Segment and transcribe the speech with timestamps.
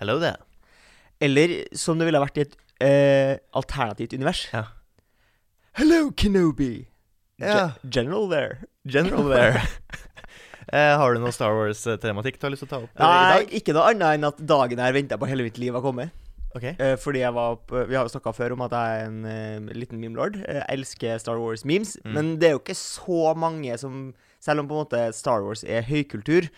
[0.00, 0.36] Hello there.
[1.20, 4.42] Eller som det ville vært i et eh, alternativt univers.
[4.52, 4.66] Ja.
[5.78, 6.86] Hello, Kenobi.
[7.40, 7.54] Ja.
[7.56, 8.58] Ge- General there.
[8.84, 9.62] General there.
[10.72, 13.42] eh, har du noe Star Wars-tematikk du har lyst til å ta opp eh, Nei,
[13.60, 16.12] ikke noe annet enn at dagen jeg venta på hele mitt liv har kommet.
[16.56, 16.72] Okay.
[16.80, 19.18] Eh, fordi jeg var på, Vi har jo snakka før om at jeg er en
[19.28, 20.38] eh, liten memelord.
[20.40, 21.96] Jeg elsker Star Wars-memes.
[22.04, 22.14] Mm.
[22.16, 25.64] Men det er jo ikke så mange som Selv om på en måte Star Wars
[25.64, 26.48] er høykultur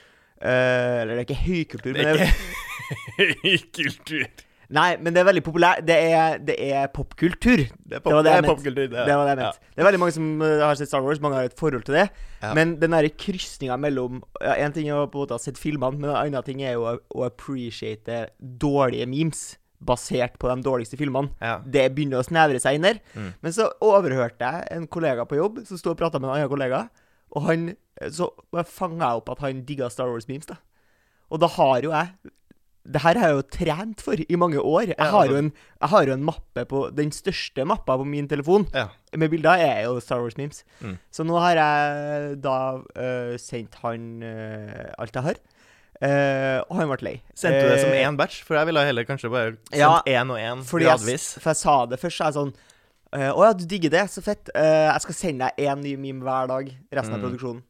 [0.42, 4.44] Eller det er ikke høykultur, Det men det er ikke høykultur.
[4.68, 5.80] Nei, men det er veldig populært.
[5.88, 7.62] Det er, det er popkultur.
[7.64, 8.50] Det pop, Det var det jeg mente.
[8.52, 8.88] popkultur.
[8.92, 9.70] Det var det jeg mente.
[9.72, 11.96] Det er veldig mange som eh, har sett Star Wars, mange har et forhold til
[11.96, 12.04] det.
[12.42, 12.50] Ja.
[12.58, 15.56] Men den derre krysninga mellom ja, En ting er å på en måte ha sett
[15.60, 20.60] filmene, men en annen ting er jo å, å appreciate dårlige memes basert på de
[20.66, 21.32] dårligste filmene.
[21.40, 21.56] Ja.
[21.64, 23.00] Det begynner å snevre seg inn der.
[23.16, 23.30] Mm.
[23.40, 26.50] Men så overhørte jeg en kollega på jobb som sto og prata med en annen
[26.52, 26.84] kollega,
[27.34, 27.68] og han
[28.14, 28.28] Så
[28.70, 30.60] fanga jeg opp at han digga Star Wars-memes, da.
[31.34, 32.32] Og da har jo jeg
[32.88, 34.94] det her har jeg jo trent for i mange år.
[34.94, 38.28] Jeg har jo en, jeg har jo en mappe på Den største mappa på min
[38.30, 38.86] telefon ja.
[39.12, 40.64] med bilder er jo Star Wars-memes.
[40.80, 40.96] Mm.
[41.12, 45.42] Så nå har jeg da uh, sendt han uh, alt jeg har.
[45.98, 47.14] Uh, og han ble lei.
[47.34, 48.40] Sendte du det som én batch?
[48.46, 51.34] For jeg ville heller kanskje bare sendt Ja, og én gradvis.
[51.34, 52.38] jeg, for jeg sa det først, så er jeg
[53.16, 54.50] uh, Å ja, du digger det, så fett.
[54.54, 57.24] Uh, jeg skal sende deg én ny meme hver dag resten av Mm.
[57.28, 57.62] produksjonen.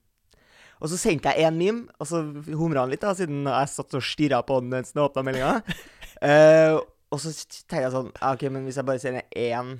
[0.80, 2.22] Og så sendte jeg én meme, og så
[2.54, 5.62] humra han litt, da, siden jeg satt og stirra på den mens den åpna meldinga.
[6.18, 6.80] Uh,
[7.14, 9.76] og så tenkte jeg sånn OK, men hvis jeg bare sender én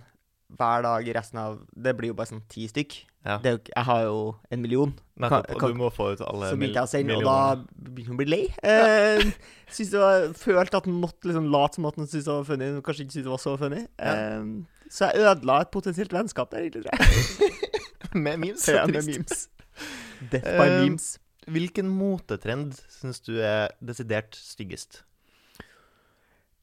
[0.55, 2.95] hver dag resten av Det blir jo bare sånn ti stykk.
[3.27, 3.41] Ja.
[3.43, 4.20] Det jo, jeg har jo
[4.55, 4.93] en million.
[5.19, 5.48] Nettopp.
[5.48, 7.56] kan- Og du må få ut alle Så begynte jeg å sende, og da
[7.91, 8.45] begynte hun å bli lei.
[8.62, 9.19] Eh,
[9.77, 12.70] det var, følte at hun måtte liksom late som at han syntes det var funny,
[12.87, 13.83] kanskje ikke syntes det var så funny.
[13.98, 14.47] Eh,
[14.91, 17.58] så jeg ødela et potensielt vennskap der, egentlig, tror jeg.
[18.14, 18.69] Med memes.
[18.69, 19.48] Ja, med memes.
[20.33, 21.19] Death by uh, memes.
[21.48, 25.03] Hvilken motetrend syns du er desidert styggest?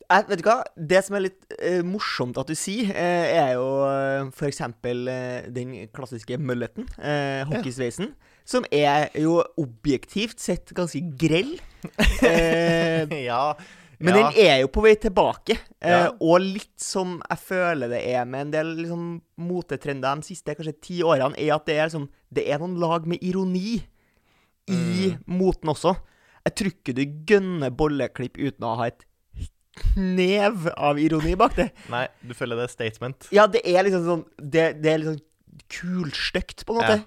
[0.05, 0.59] Jeg, vet du hva?
[0.77, 5.47] Det som er litt uh, morsomt at du sier, uh, er jo uh, eksempel eh,
[5.53, 8.13] den klassiske mulleten, uh, hockeysveisen,
[8.45, 11.57] som er jo objektivt sett ganske grell.
[12.25, 13.53] Eh, ja.
[13.99, 14.21] Men ja.
[14.23, 15.57] den er jo på vei tilbake.
[15.79, 16.11] Eh, Ja.
[16.19, 19.05] Og litt som jeg føler det er med en del liksom,
[19.37, 23.07] motetrender de siste kanskje ti årene, er at det er, liksom, det er noen lag
[23.07, 23.79] med ironi
[24.71, 25.95] i moten også.
[26.45, 29.05] Jeg tror ikke du gønner bolleklipp uten å ha et
[29.75, 31.69] knev av ironi bak det.
[31.93, 33.29] Nei, du føler det er statement.
[33.35, 35.23] Ja, det er liksom sånn Det, det er sånn
[35.71, 36.97] kulstygt, på en måte.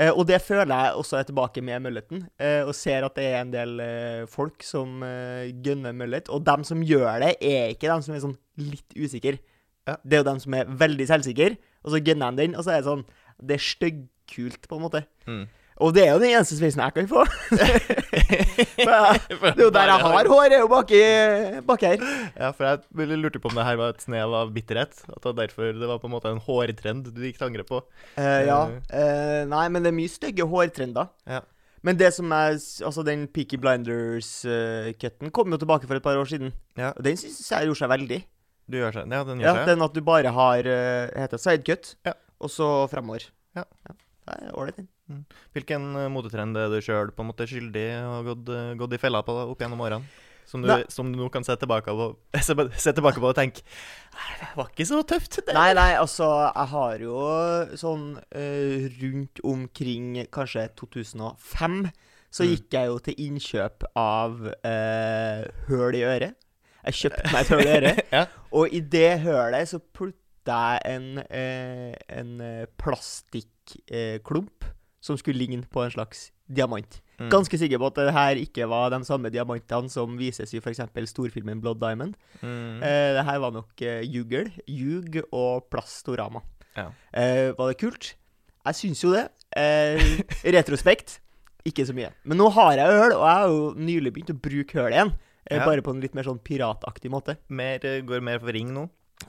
[0.00, 2.24] Eh, og det føler jeg også er tilbake med mølleten.
[2.40, 6.30] Eh, og ser at det er en del eh, folk som eh, gønner møllet.
[6.32, 9.36] Og dem som gjør det, er ikke dem som er sånn litt usikre.
[9.88, 9.98] Ja.
[10.04, 12.74] Det er jo dem som er veldig selvsikre, og så gønner de den, og så
[12.74, 13.06] er det sånn
[13.40, 15.00] Det er styggkult, på en måte.
[15.26, 15.46] Mm.
[15.80, 17.24] Og det er jo den eneste sveisen jeg kan få.
[18.80, 20.98] Det er jo der jeg har hår, er jo baki,
[21.66, 22.02] baki her.
[22.36, 24.92] Ja, for jeg lurte på om det her var et snev av bitterhet.
[25.08, 27.70] At det var derfor det var på en måte en hårtrend du gikk til angrep
[27.70, 27.80] på.
[28.18, 28.60] Uh, ja.
[28.92, 31.10] Uh, nei, men det er mye stygge hårtrender.
[31.30, 31.40] Ja.
[31.86, 36.28] Men det som er Altså, den Peaky Blinders-cutten kom jo tilbake for et par år
[36.28, 36.52] siden.
[36.76, 36.92] Ja.
[36.92, 38.20] Og den syns jeg gjorde seg veldig.
[38.70, 39.72] Du gjør seg Ja, den Ja, gjør seg.
[39.72, 42.14] Den at du bare har uh, Heter sidecut, Ja.
[42.40, 43.30] og så fremover.
[43.56, 43.64] Ja.
[43.88, 44.90] Det er ålreit, den.
[45.56, 49.62] Hvilken eh, motetrend er du sjøl skyldig og gått, eh, gått i fella på opp
[49.62, 50.06] gjennom årene?
[50.50, 52.06] Som du, som du nå kan se tilbake på,
[52.42, 53.62] se, se tilbake på og tenke
[54.16, 55.38] «Nei, Det var ikke så tøft.
[55.46, 55.54] Det.
[55.54, 57.20] Nei, nei, altså, jeg har jo
[57.78, 61.84] sånn uh, rundt omkring kanskje 2005
[62.30, 62.50] så Mm.
[62.52, 66.36] gikk jeg jo til innkjøp av uh, høl i øret.
[66.86, 68.02] Jeg kjøpte meg et høl i øret.
[68.16, 68.24] Ja.
[68.54, 72.30] Og i det hølet så putta jeg en, uh, en
[72.78, 74.66] plastikklump
[75.00, 77.00] som skulle ligne på en slags diamant.
[77.20, 77.28] Mm.
[77.32, 80.80] Ganske sikker på at det her ikke var de samme diamantene som vises i f.eks.
[81.12, 82.14] storfilmen Blood Diamond.
[82.42, 82.82] Mm.
[82.82, 86.42] Eh, det her var nok eh, jugl, jug og plastorama.
[86.76, 86.88] Ja.
[87.12, 88.14] Eh, var det kult?
[88.66, 89.26] Jeg syns jo det.
[89.56, 90.00] Eh,
[90.56, 91.18] retrospekt
[91.68, 92.12] ikke så mye.
[92.24, 95.12] Men nå har jeg øl, og jeg har jo nylig begynt å bruke høl igjen.
[95.16, 95.64] Eh, Ja.
[95.66, 97.34] Bare på en litt mer sånn pirataktig måte.
[97.48, 98.84] Mer, eh, går mer for ring nå.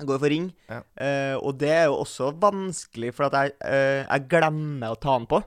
[0.06, 0.52] Går for ring.
[0.70, 0.82] Ja.
[0.96, 5.18] Eh, og det er jo også vanskelig, for at jeg, eh, jeg glemmer å ta
[5.18, 5.42] den på.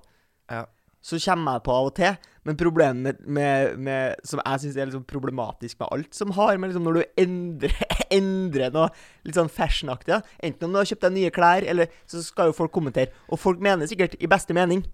[0.51, 0.65] Ja.
[1.05, 2.15] Så kommer jeg på av og til.
[2.45, 6.59] Men problemet med, med, med som jeg syns er liksom problematisk med alt som har
[6.61, 7.77] med liksom når du endrer,
[8.13, 8.91] endrer noe
[9.25, 10.19] litt sånn fashionaktig, da.
[10.45, 13.13] enten om du har kjøpt deg nye klær, eller så skal jo folk kommentere.
[13.33, 14.85] Og folk mener sikkert i beste mening.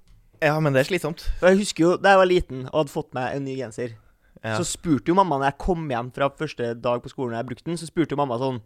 [0.43, 1.27] Ja, men det er slitsomt.
[1.41, 3.97] For jeg husker jo da jeg var liten og hadde fått meg en ny genser,
[4.41, 4.55] Ja.
[4.57, 7.49] så spurte jo mamma når jeg kom hjem fra første dag på skolen og jeg
[7.51, 8.63] brukte den, så spurte jo mamma sånn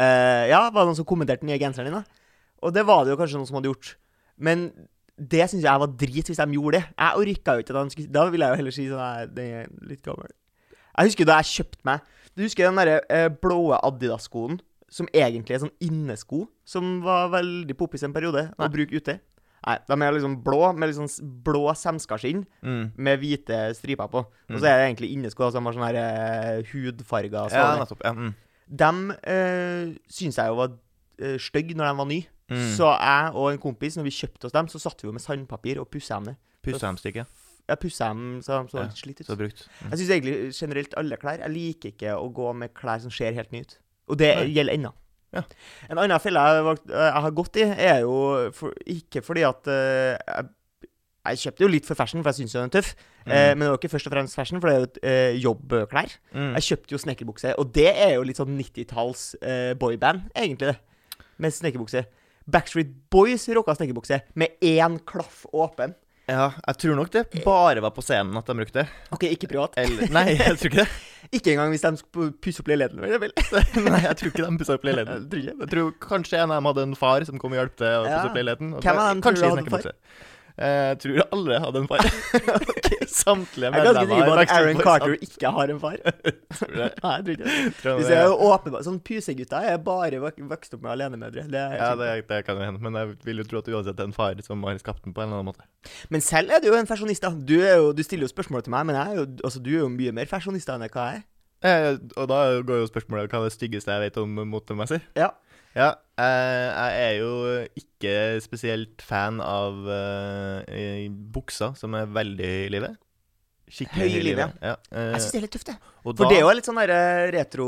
[0.00, 2.30] eh, Ja, var det noen som kommenterte den nye genseren din, da?
[2.64, 3.90] Og det var det jo kanskje noen som hadde gjort.
[4.40, 4.70] Men
[5.20, 6.84] det syns jeg var drit hvis de gjorde det.
[6.96, 9.26] Jeg orka jo ikke at han skulle Da ville jeg jo heller si sånn Nei,
[9.36, 10.30] den er litt gammel.
[10.96, 12.00] Jeg husker da jeg kjøpte meg
[12.36, 17.76] Du husker den derre eh, blå Adidas-skoen, som egentlig er sånn innesko, som var veldig
[17.78, 19.18] poppis en periode å bruke ute?
[19.66, 21.08] Nei, de er liksom blå, med liksom
[21.44, 22.92] blå semskaskinn Mm.
[22.96, 24.18] med hvite striper på.
[24.24, 24.58] Og Mm.
[24.60, 28.00] så er det egentlig innesko altså, som har sånn her eh, Så Ja, nettopp.
[28.04, 28.12] Ja.
[28.12, 28.34] Mm.
[28.70, 30.70] De eh, syns jeg jo var
[31.20, 32.26] eh, stygge når de var nye.
[32.50, 32.64] Mm.
[32.76, 35.22] Så jeg og en kompis, når vi kjøpte oss dem, så satt vi jo med
[35.22, 36.40] sandpapir og pussa dem ned.
[36.66, 37.24] Pussehemstykke.
[37.70, 39.26] Jeg pussa dem så de så Ja, litt slitt ut.
[39.28, 39.68] Så brukt.
[39.80, 39.90] Mm.
[39.92, 43.32] Jeg syns egentlig generelt alle klær Jeg liker ikke å gå med klær som ser
[43.36, 43.76] helt nye ut.
[44.10, 44.48] Og det Nei.
[44.56, 44.90] gjelder ennå.
[45.32, 45.44] Ja.
[45.88, 49.68] En annen felle jeg, har jeg har gått i, er jo for, ikke fordi at
[49.70, 50.48] uh, jeg,
[51.30, 52.94] jeg kjøpte jo litt for fashion, for jeg syns den er tøff.
[52.96, 53.58] Eh, Mm.
[53.58, 56.14] men det var ikke først og fremst fashion, for det er jo et, eh, jobbklær.
[56.32, 56.54] Mm.
[56.56, 60.78] Jeg kjøpte jo snekkerbukse, og det er jo litt sånn 90-talls eh, boyband, egentlig, det.
[61.40, 62.04] Med snekkerbukse.
[62.50, 65.94] Backstreet Boys rocka snekkerbukse med én klaff åpen.
[66.30, 68.86] Ja, jeg tror nok det bare var på scenen at de brukte det.
[69.16, 69.74] OK, ikke privat.
[69.80, 70.90] Eller Nei, jeg tror ikke det.
[71.36, 73.02] Ikke engang hvis de skulle pusse opp leiligheten.
[73.04, 73.32] eksempel.
[73.92, 75.18] Nei, jeg tror ikke de pussa opp leiligheten.
[75.20, 75.58] Jeg tror.
[75.60, 78.06] Jeg tror kanskje en av dem hadde en far som kom og hjalp til å
[78.06, 78.70] pusse opp leiligheten.
[78.80, 79.90] Hvem av dem tror du hadde en far?
[80.60, 82.02] Eh, Jeg tror alle hadde en far.
[83.20, 83.80] Samtlige medlemmer.
[83.80, 85.96] Jeg er ganske sikker på at Aaron Carter ikke har en far.
[86.58, 86.88] Tror du det?
[87.02, 87.94] Nei, jeg tror ikke det.
[88.00, 91.46] Hvis jeg er åpenbar Sånn pusegutter er bare vokst opp med alenemødre.
[91.50, 94.04] Det Ja, det, det kan jo hende, men jeg vil jo tro at uansett det
[94.04, 95.66] er en far som har skapt den på en eller annen måte.
[96.12, 97.24] Men selv er du jo en fashionist.
[97.48, 97.56] Du,
[97.96, 100.28] du stiller jo spørsmål til meg, men er jo, altså, du er jo mye mer
[100.30, 101.26] fashionist enn hva jeg er.
[101.60, 105.00] Eh, og da går jo spørsmålet hva er det styggeste jeg vet om motemessig.
[105.18, 105.32] Ja.
[105.76, 107.32] Ja, eh, jeg er jo
[107.78, 112.96] ikke spesielt fan av uh, bukser som er veldig i livet.
[113.70, 115.76] Skikkelig Høy i livet, Ja, eh, Jeg syns det er litt tøft, det.
[116.02, 117.66] For da- det er jo litt sånn der retro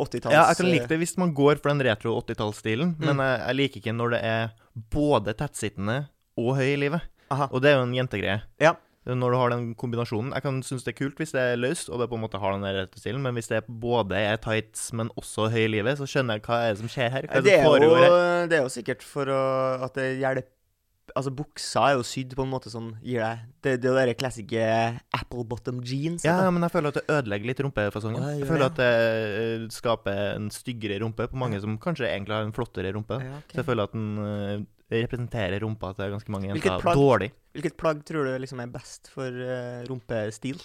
[0.00, 3.20] 80-talls Ja, jeg kan like det hvis man går for den retro 80-tallsstilen, men Mm.
[3.20, 4.48] jeg, jeg liker ikke når det er
[4.96, 5.98] både tettsittende
[6.38, 7.02] og høy i livet.
[7.30, 7.48] Aha.
[7.52, 8.40] Og det er jo en jentegreie.
[8.60, 8.72] Ja.
[9.02, 10.30] Når du har den kombinasjonen.
[10.36, 12.38] Jeg kan synes det er kult hvis det er løst, og det på en måte
[12.38, 15.98] har den rette stilen, men hvis det både er tights, men også høy i livet,
[15.98, 17.26] så skjønner jeg hva er det som skjer her.
[17.26, 18.46] Er Det det er, jo, her?
[18.46, 19.42] det er jo sikkert for å,
[19.88, 20.50] at det hjelper
[21.18, 24.12] Altså, buksa er jo sydd på en måte som gir deg Det, det er jo
[24.12, 24.66] de klassiske
[25.18, 26.22] apple bottom jeans.
[26.24, 28.22] Ja, men jeg føler at det ødelegger litt rumpefasongen.
[28.38, 28.86] Jeg føler at det
[29.42, 33.18] eh, skaper en styggere rumpe på mange som kanskje egentlig har en flottere rumpe.
[33.20, 33.50] Ja, okay.
[33.50, 37.00] Så jeg føler at den eh, representerer rumpa til ganske mange Hvilket jenter plagg?
[37.00, 37.30] dårlig.
[37.56, 40.60] Hvilket plagg tror du liksom er best for uh, rumpestil?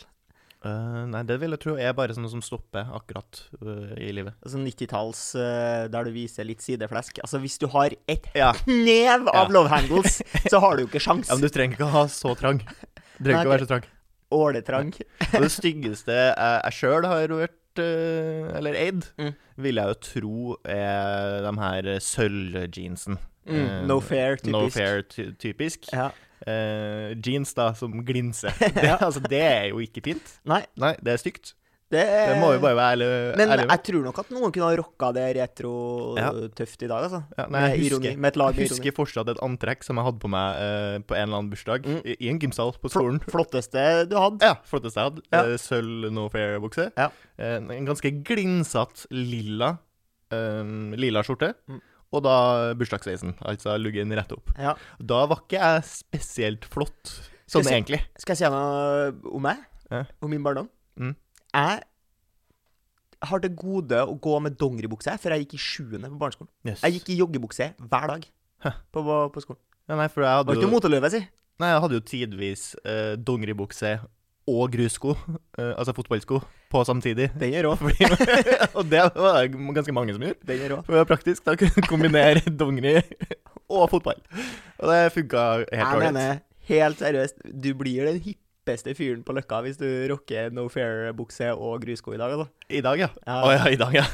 [0.65, 4.33] Uh, nei, det vil jeg tro er bare sånne som stopper akkurat uh, i livet.
[4.41, 7.19] Altså 90-talls uh, der du viser litt sideflesk.
[7.24, 8.51] Altså Hvis du har et Ja.
[8.65, 9.53] knev av Ja.
[9.53, 10.18] love handles,
[10.51, 11.30] så har du jo ikke sjans.
[11.30, 12.57] ja, men du trenger ikke å ha så trang.
[12.65, 13.88] Du trenger Nei, ikke å være så trang.
[14.33, 14.89] Åletrang.
[15.38, 19.35] Og det styggeste jeg, jeg sjøl har vært eller eid, Mm.
[19.62, 23.19] vil jeg jo tro er de her sølvjeansen.
[23.47, 24.51] Mm, Eh, no fair, typisk.
[24.51, 25.88] No fair, ty typisk.
[25.94, 26.09] Ja.
[26.47, 28.53] Uh, jeans da, som glinser.
[28.59, 28.97] Det, Ja.
[29.01, 30.35] altså, det er jo ikke fint.
[30.45, 31.53] Nei, Nei, det er stygt.
[31.89, 33.07] det Det må jo bare være ærlig.
[33.39, 33.65] Men ærlig.
[33.71, 37.21] jeg tror nok at noen kunne ha rocka det retro-tøft i dag, altså.
[37.38, 38.07] Ja, nei, jeg ironi.
[38.11, 41.23] husker- med Jeg husker fortsatt et antrekk som jeg hadde på meg uh, på en
[41.23, 42.01] eller annen bursdag, Mm.
[42.05, 44.41] i, en gymsal på Fl flotteste du hadde.
[44.44, 45.21] Ja, flotteste jeg hadde.
[45.31, 45.57] Ja.
[45.57, 46.91] Sølv no fair-bukse.
[46.97, 47.09] Ja.
[47.39, 49.77] en ganske glinsatt lilla
[50.31, 50.63] eh,
[50.97, 51.53] lilla skjorte.
[51.69, 51.81] Mm.
[52.15, 52.36] Og da
[52.80, 53.33] bursdagsreisen.
[53.44, 54.51] altså luggen rett opp.
[54.57, 54.75] Ja.
[55.00, 57.12] Da var ikke jeg spesielt flott,
[57.48, 58.00] sånn Skal jeg egentlig.
[58.24, 59.59] Skal jeg si noe om meg?
[59.92, 60.06] Ja.
[60.24, 60.69] Om min barndom?
[61.00, 61.13] Mm.
[61.54, 61.83] Jeg
[63.27, 66.52] har til gode å gå med dongeribukse før jeg gikk i sjuende på barneskolen.
[66.68, 66.83] Yes.
[66.85, 68.28] Jeg gikk i joggebukse hver dag
[68.61, 69.61] på, på, på skolen.
[69.90, 71.21] ja, nei, for jeg Det hadde var ikke noe moteløve, si.
[71.64, 73.95] nei, jeg hadde jo tidvis eh, dongeribukse
[74.47, 75.16] og grussko,
[75.59, 76.39] eh, altså fotballsko,
[76.71, 77.30] på samtidig.
[77.39, 77.75] Den er rå.
[78.77, 80.39] Og det var det ganske mange som gjorde.
[80.47, 80.81] Den er rå.
[80.83, 81.45] For det var praktisk.
[81.45, 83.01] Da kunne du kombinere dongeri
[83.69, 84.19] og fotball.
[84.80, 89.61] Og det funka helt Jeg mener helt seriøst, du blir den hippeste fyren på Løkka
[89.63, 92.47] hvis du rocker No Fair-bukse og grussko i dag, altså.
[92.69, 93.09] I dag, ja.
[93.23, 93.37] Ja.
[93.44, 94.06] Oh, ja, i dag, ja.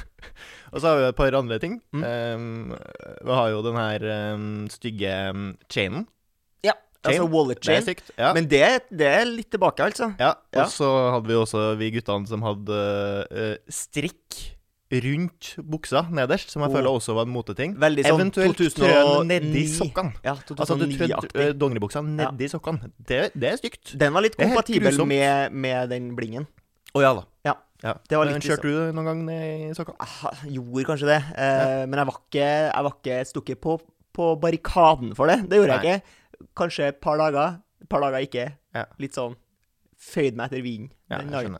[0.73, 1.79] Og så har vi et par andre ting.
[1.93, 2.03] Mm.
[2.03, 2.73] Um,
[3.25, 6.07] vi har jo den her um, stygge um, chainen.
[6.65, 6.77] Ja.
[7.03, 7.19] Chain.
[7.19, 8.01] Altså wallet Det er chain.
[8.17, 8.33] Ja.
[8.33, 10.13] Men det, det er litt tilbake, altså.
[10.19, 10.33] ja.
[10.55, 10.63] Ja.
[10.63, 12.81] Og så hadde vi også vi guttene som hadde
[13.31, 14.41] uh, strikk
[14.93, 16.75] rundt buksa nederst, som jeg Oh.
[16.77, 17.71] føler også var en moteting.
[17.81, 18.77] Veldig sånn Eventuelt 2009.
[18.77, 20.13] trø nedi sokkene.
[20.23, 21.47] Ja, Altså at du 2009-aktig.
[21.47, 22.91] uh, dongeribuksa nedi sokkene.
[23.01, 23.95] Det, det er stygt.
[23.97, 26.45] Den var litt Det kompatibel med, med den blingen.
[26.93, 27.23] Å ja da.
[27.49, 27.55] Ja.
[27.83, 27.95] Ja.
[28.07, 29.97] Det var Men Kjørte du noen gang ned i sokkene?
[29.99, 33.73] Ah, gjorde kanskje det, eh, men jeg var ikke, jeg var ikke stukket på,
[34.13, 35.41] på barrikaden for det.
[35.49, 36.19] Det gjorde jeg ikke.
[36.55, 37.59] Kanskje et par dager.
[37.81, 38.49] Et par dager ikke.
[38.75, 38.85] Ja.
[38.99, 39.35] Litt sånn
[40.03, 40.89] føyd meg etter vinden.
[41.07, 41.53] Ja, den dagen.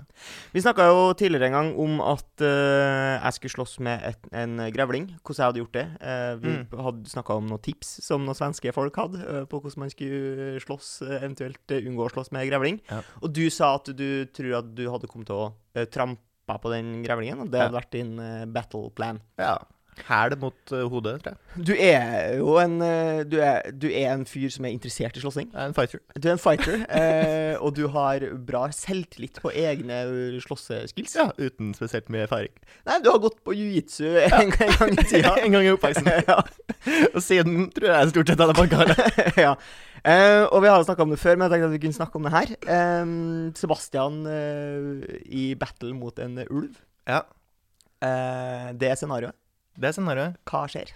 [0.52, 4.58] Vi snakka jo tidligere en gang om at uh, jeg skulle slåss med et, en
[4.74, 5.06] grevling.
[5.24, 5.86] Hvordan jeg hadde gjort det.
[6.02, 6.66] Uh, vi Mm.
[6.84, 10.60] hadde snakka om noen tips som noen svenske folk hadde, uh, på hvordan man skulle
[10.60, 10.90] slåss,
[11.22, 12.82] eventuelt unngå å slåss med grevling.
[12.92, 13.00] Ja.
[13.22, 16.98] Og du sa at du tror at du hadde kommet til å trampe på den
[17.06, 17.70] grevlingen, og det Ja.
[17.70, 18.18] hadde vært din
[18.52, 19.22] battle plan.
[19.40, 19.60] Ja.
[20.08, 21.66] Hæl mot uh, hodet, tror jeg.
[21.68, 25.22] Du er jo en uh, du er, du er en fyr som er interessert i
[25.22, 25.52] slåssing.
[25.56, 26.02] En fighter.
[26.18, 30.02] Du er en fighter, uh, og du har bra selvtillit på egne
[30.44, 31.16] slåsseskills.
[31.20, 32.54] Ja, uten spesielt mye erfaring.
[32.90, 35.36] Nei, du har gått på jiu-jitsu en, en gang i tida.
[35.46, 36.10] en gang i oppveksten.
[36.32, 36.40] ja.
[37.14, 39.28] Og siden tror jeg stort sett hadde banka det.
[39.46, 39.54] ja.
[40.50, 42.28] Og vi har snakka om det før, men jeg tenkte at vi kunne snakke om
[42.28, 42.50] det her.
[43.56, 44.18] Sebastian
[45.24, 46.76] i battle mot en ulv.
[47.08, 47.22] Ja,
[48.04, 49.38] det er scenarioet.
[49.80, 50.38] Det er scenarioet.
[50.50, 50.94] Hva skjer?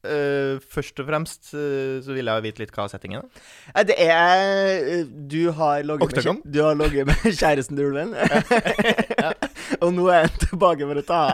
[0.00, 3.42] Uh, først og fremst uh, så vil jeg vite litt hva settingen er.
[3.74, 8.14] Eh, det er Du har logget med, med kjæresten til ulven.
[9.82, 11.24] og nå er han tilbake for å ta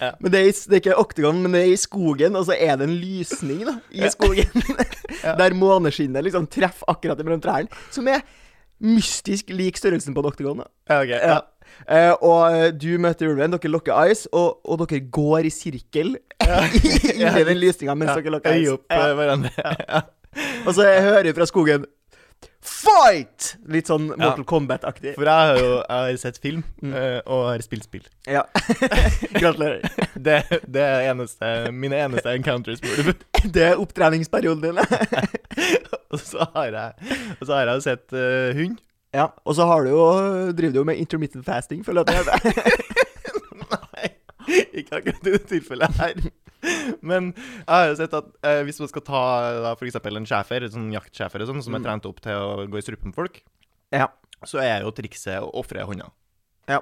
[0.00, 0.14] Ja.
[0.24, 2.56] Men det er, i, det er ikke oktagon, men det er i skogen, og så
[2.56, 4.64] er det en lysning da, i skogen.
[5.20, 5.34] Ja.
[5.42, 7.68] Der måneskinnet liksom treffer akkurat mellom trærne.
[7.92, 8.24] Som er
[8.80, 10.64] mystisk lik størrelsen på en oktagon.
[10.88, 11.12] Ja, ok.
[11.12, 11.38] Ja.
[11.88, 16.16] Eh, og eh, du møter ulven, dere lukker eyes, og, og dere går i sirkel
[16.80, 17.32] inni Ja.
[17.44, 18.74] den lysninga mens dere lukker eyes.
[18.76, 19.06] Opp Ja.
[19.08, 19.50] eh, hverandre.
[19.88, 20.02] Ja.
[20.66, 21.88] Og så hører jeg fra skogen
[22.60, 23.54] Fight!
[23.72, 25.14] Litt sånn Mortal Kombat-aktig.
[25.16, 26.92] For jeg har jo jeg har sett film Mm.
[26.96, 28.04] eh, og har spilt spill.
[28.28, 28.42] Ja.
[29.34, 29.80] Gratulerer.
[30.16, 30.36] Det,
[30.68, 32.80] det er eneste, mine eneste encounters.
[33.44, 34.80] Det er opptreningsperioden din.
[36.10, 38.78] Og så har jeg, og så har jeg sett uh, hund.
[39.14, 39.28] Ja.
[39.44, 40.04] Og så har du jo,
[40.56, 42.84] driver du jo med intermittent fasting, føler jeg at det er.
[43.70, 44.10] Nei,
[44.82, 46.22] ikke akkurat i det tilfellet her.
[47.00, 49.20] Men jeg har jo sett at eh, hvis man skal ta
[49.64, 51.86] da, for eksempel en schæfer, en sånn jaktsjæfer og sånn, som er Mm.
[51.88, 53.42] trent opp til å gå i strupen på folk,
[53.92, 54.08] Ja.
[54.44, 56.10] så er jo trikset å ofre hånda.
[56.68, 56.80] Ja.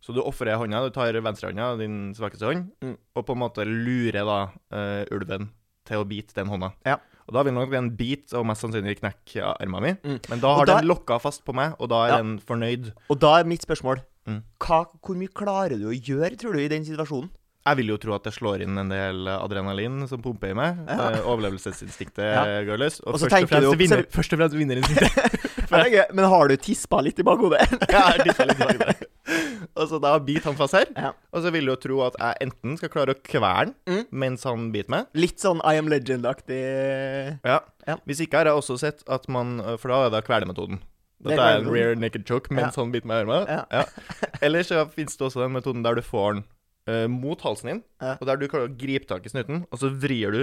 [0.00, 2.96] Så du ofrer hånda, du tar venstrehånda, din svakeste hånd, Mm.
[3.16, 4.38] og på en måte lurer da
[4.72, 5.50] uh, ulven
[5.84, 6.72] til å bite den hånda.
[6.86, 6.96] Ja.
[7.30, 9.98] Og da vil nok den bite og mest sannsynlig knekke armen min.
[10.02, 10.18] Mm.
[10.32, 12.16] Men da har da- den lokka fast på meg, og da er Ja.
[12.18, 12.90] den fornøyd.
[13.08, 14.42] Og da er mitt spørsmål Mm.
[14.60, 17.30] Hva, Hvor mye klarer du å gjøre, tror du, i den situasjonen?
[17.66, 20.78] Jeg vil jo tro at det slår inn en del adrenalin som pumper i meg.
[20.88, 21.10] Ja.
[21.10, 22.44] Eh, overlevelsesinstinktet Ja.
[22.64, 23.00] går løs.
[23.04, 25.70] Og, Og så først, og fremst vinner, først og fremst vinnerinstinktet.
[25.70, 25.84] Men,
[26.16, 27.60] men har du tispa litt i bakhodet?
[27.92, 29.06] ja, jeg tipper litt i bakhodet.
[29.76, 30.88] Og så da biter han fast her.
[30.96, 31.12] Ja.
[31.36, 34.06] Og så vil du jo tro at jeg enten skal klare å kvele Mm.
[34.10, 35.06] mens han biter meg.
[35.14, 36.60] Litt sånn I am legend-aktig
[37.44, 37.60] Ja.
[37.86, 37.96] Ja.
[38.08, 40.80] Hvis ikke har jeg også sett at man For da er det kvelemetoden.
[41.20, 43.46] Det Dette er en rear naked choke mens han biter meg i armen.
[43.46, 43.64] Ja.
[43.70, 43.84] Ja.
[44.40, 46.44] Eller så finnes det også den metoden der du får den
[46.90, 48.16] eh, mot halsen din, Ja.
[48.20, 50.42] og der du klarer å gripe tak i snuten, og så vrir du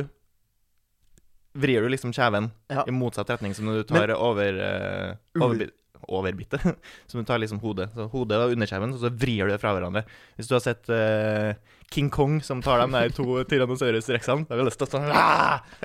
[1.58, 2.84] Vrir du liksom kjeven Ja.
[2.86, 5.70] i motsatt retning som når du tar over uh, Ul- overbi
[6.08, 6.62] Overbitet.
[7.10, 7.88] Som du tar liksom hodet.
[7.96, 10.04] Så hodet og underkjeven, og så vrir du det fra hverandre.
[10.38, 11.56] Hvis du har sett uh,
[11.90, 14.92] King Kong som tar de der to Tyrannosaurus rexene, da har det lyst til å
[14.94, 15.10] sånn!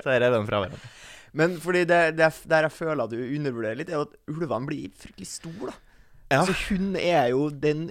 [0.05, 0.91] Så er den fra hverandre.
[1.33, 4.69] Men fordi det, det er, der jeg føler at du undervurderer litt, er at ulvene
[4.69, 5.79] blir fryktelig store, da.
[6.37, 6.43] Ja.
[6.45, 7.87] Så hun er jo den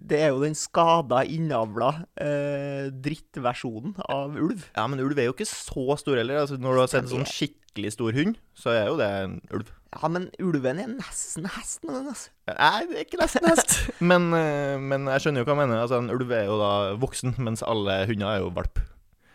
[0.00, 4.66] Det er jo den skada, innavla eh, drittversjonen av ulv.
[4.74, 6.42] Ja, men ulv er jo ikke så stor heller.
[6.42, 9.38] Altså, når du har sett en sånn skikkelig stor hund, så er jo det en
[9.54, 9.72] ulv.
[9.94, 12.32] Ja, men ulven er nesten hesten, altså.
[12.50, 13.76] Nei, det er ikke nesten hest.
[14.10, 15.82] men, eh, men jeg skjønner jo hva han mener.
[15.84, 16.72] Altså, En ulv er jo da
[17.02, 18.80] voksen, mens alle hunder er jo valp.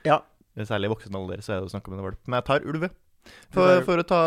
[0.08, 0.20] Ja.
[0.60, 2.20] Særlig i voksen alder så er det snakk om en valp.
[2.28, 2.90] Men jeg tar ulv.
[3.54, 4.20] For, for å ta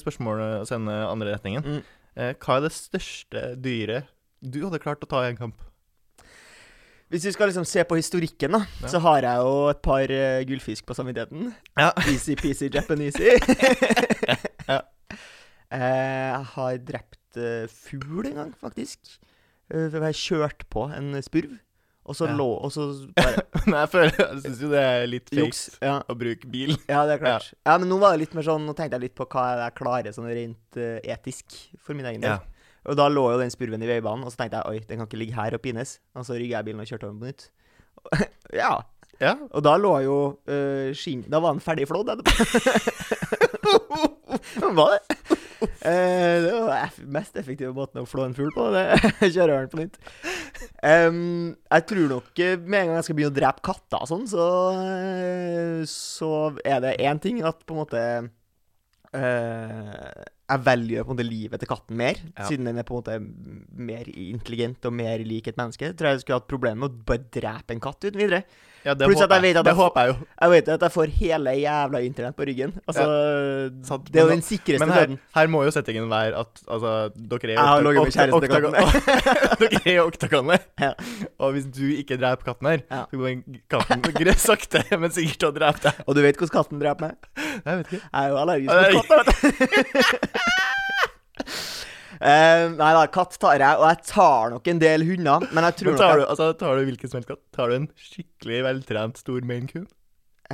[0.00, 1.66] spørsmålet og sende andre retningen.
[1.66, 1.80] Mm.
[2.16, 5.60] Eh, hva er det største dyret du hadde klart å ta i en kamp?
[7.08, 8.88] Hvis vi skal liksom se på historikken, da, Ja.
[8.90, 11.52] så har jeg jo et par uh, gullfisk på samvittigheten.
[11.78, 11.92] Ja.
[12.10, 13.36] Easy-peasy Japanesey.
[14.68, 14.80] Ja.
[15.66, 19.00] Eh, Jeg har drept uh, fugl en gang, faktisk.
[19.72, 21.56] Uh, jeg kjørte på en spurv,
[22.06, 22.36] og så Ja.
[22.38, 22.84] lå Og så
[23.16, 25.96] bare Men jeg føler Jeg syns jo det er litt fake Ja.
[26.06, 26.76] å bruke bil.
[26.88, 27.48] ja, det er klart.
[27.66, 27.78] Ja.
[27.78, 30.14] men nå var det litt mer sånn Nå tenkte jeg litt på hva jeg klarer
[30.14, 32.38] sånn rent etisk for min egen del.
[32.86, 35.08] Og da lå jo den spurven i veibanen, og så tenkte jeg oi, den kan
[35.08, 35.96] ikke ligge her og pines.
[36.14, 37.48] Og så rygga jeg bilen og kjørte over på nytt.
[38.62, 38.74] ja.
[39.20, 39.32] Ja.
[39.50, 42.32] Og da lå jo uh, skinn Da var den ferdig flådd etterpå.
[44.76, 45.00] var det?
[45.80, 48.68] Uh, det var den mest effektive måten å flå en fugl på.
[48.74, 48.84] Det
[49.34, 49.96] kjører den på nytt.
[50.84, 54.10] Um, jeg tror nok eh, med en gang jeg skal begynne å drepe katter og
[54.10, 56.30] sånn, så, eh, så
[56.62, 58.02] er det én ting at på en måte
[59.16, 62.44] eh, Jeg velger på en måte livet til katten mer, Ja.
[62.46, 63.16] siden den er på en måte
[63.76, 65.90] mer intelligent og mer lik et menneske.
[65.96, 68.44] Tror jeg jeg skulle hatt problemer med å bare drepe en katt uten videre.
[68.86, 70.16] Ja, det, Pluss håper jeg vet jeg, det jeg håper jeg jo.
[70.40, 72.74] Jeg vet at jeg får hele jævla internett på ryggen.
[72.86, 73.06] Altså,
[73.90, 75.20] Sant, det er jo den sikreste Men her, døden.
[75.36, 77.92] her må jo settingen være at altså, dere er jo
[79.60, 80.66] Dere er i oktagonet.
[80.80, 80.92] Ja.
[81.42, 83.02] Og hvis du ikke dreper katten her, Ja.
[83.10, 83.28] så går
[83.74, 84.02] katten
[84.46, 86.04] sakte, men sikkert og dreper drepe deg.
[86.06, 87.14] Og du vet hvordan katten dreper meg?
[87.66, 88.02] Jeg vet ikke.
[88.06, 89.74] Jeg er jo allergisk mot katter, vet du.
[92.16, 95.78] Eh, nei da, katt tar jeg, og jeg tar nok en del hunder, men jeg
[95.80, 97.42] tror Men nok tar jeg, du, altså, tar du hvilken som helst katt?
[97.56, 99.88] Tar du en skikkelig veltrent stor maine coon?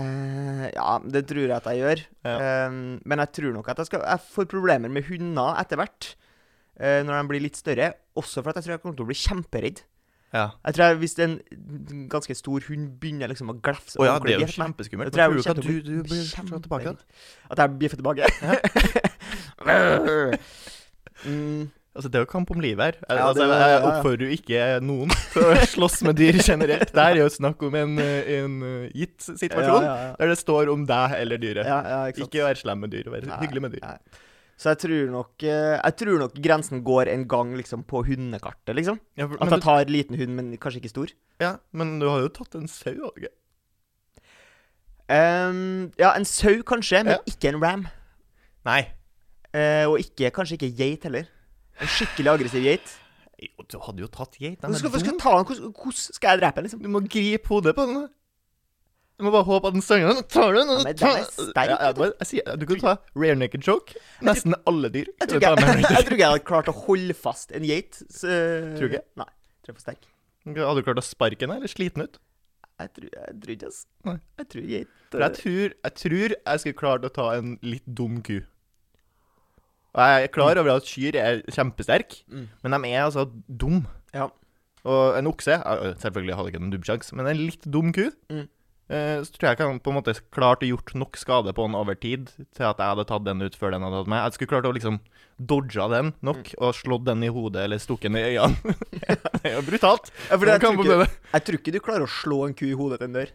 [0.00, 2.02] Eh, Ja, det tror jeg at jeg gjør.
[2.24, 2.34] Ja.
[2.40, 6.02] Uh, men jeg tror nok at jeg skal Jeg får problemer med hunder etter hvert.
[6.80, 7.88] Uh, når de blir litt større.
[8.16, 9.78] Også for at jeg tror jeg kommer til å bli kjemperedd.
[10.32, 10.46] Ja.
[10.64, 11.34] Jeg tror jeg, Hvis en
[12.08, 15.12] ganske stor hund begynner liksom å glefse oh, ja, det er jo kjempeskummelt.
[15.12, 16.96] Tror jeg tror du at du, du bli blir tilbake?
[17.52, 18.24] At jeg bjeffer tilbake?
[21.26, 22.94] mm, Altså, det er jo kamp om livet her.
[23.04, 23.80] Ja, altså, det- jeg ja.
[23.90, 26.88] oppfordrer jo ikke noen til å slåss med dyr generelt.
[26.96, 28.54] Det er jo snakk om en, en
[28.96, 31.68] gitt situasjon Ja, ja, der det står om deg eller dyret.
[32.14, 32.24] Ikke.
[32.24, 33.84] Ikke være slem med dyr, være Nei, hyggelig med dyr.
[33.84, 33.98] nei.
[34.62, 38.72] Så jeg tror nok eh, Jeg tror nok grensen går en gang liksom på hundekartet,
[38.78, 38.96] liksom.
[39.18, 41.12] For, At jeg tar liten hund, men kanskje ikke stor.
[41.44, 43.32] ja, men du har jo tatt en sau, ikke?
[45.12, 47.86] Ehm, ja, en sau kanskje, men ikke en ram.
[48.64, 48.80] Nei.
[49.52, 51.26] Eh, og ikke, kanskje ikke geit heller.
[51.80, 52.92] En skikkelig aggressiv geit.
[53.42, 54.58] Jo, du hadde jo tatt geit.
[54.62, 55.46] Hvordan skal, skal jeg ta den?
[55.48, 56.82] Hvordan, hvordan skal jeg drepe den, liksom?
[56.84, 57.96] Du må gripe hodet på den.
[58.04, 58.08] da.
[59.18, 60.22] Du må bare håpe at den stanger den.
[60.32, 62.00] Tar du den, og men den er sterk, Ja, ja, vet du.
[62.02, 63.94] bare- jeg sier, du kan ta rare naked choke.
[64.24, 65.10] Nesten alle dyr.
[65.20, 68.00] Jeg tror ikke jeg, jeg, tror ikke jeg hadde klart å holde fast en geit.
[68.08, 68.30] Så,
[68.78, 69.04] Tror du ikke?
[69.20, 69.28] Nei.
[69.28, 70.08] Jeg tror jeg er for sterk.
[70.46, 72.18] Hadde du klart å sparke den, eller slite den ut?
[72.82, 73.82] Jeg tror, jeg tror ikke, ass.
[74.08, 74.16] Nei.
[74.40, 77.84] Jeg tror geit For jeg tror, jeg tror jeg skulle klart å ta en litt
[77.86, 78.40] dum ku.
[79.94, 82.48] Og jeg er klar over at kyr er kjempesterke, Mm.
[82.64, 83.86] men de er altså dum.
[84.14, 84.28] Ja.
[84.84, 85.60] Og en okse
[86.00, 88.48] Selvfølgelig hadde ikke en dubbsjanse, men en litt dum ku Mm.
[88.90, 91.66] eh, Så tror jeg ikke han på en måte klarte å gjort nok skade på
[91.68, 94.24] den over tid til at jeg hadde tatt den ut før den hadde tatt meg.
[94.24, 94.98] Jeg skulle klart å liksom
[95.38, 96.54] dodga den nok Mm.
[96.58, 98.56] og slått den i hodet eller stukket den i øynene.
[99.42, 100.10] det er jo brutalt.
[100.30, 102.98] Ja, jeg, tror ikke, jeg tror ikke du klarer å slå en ku i hodet
[102.98, 103.30] til en dør.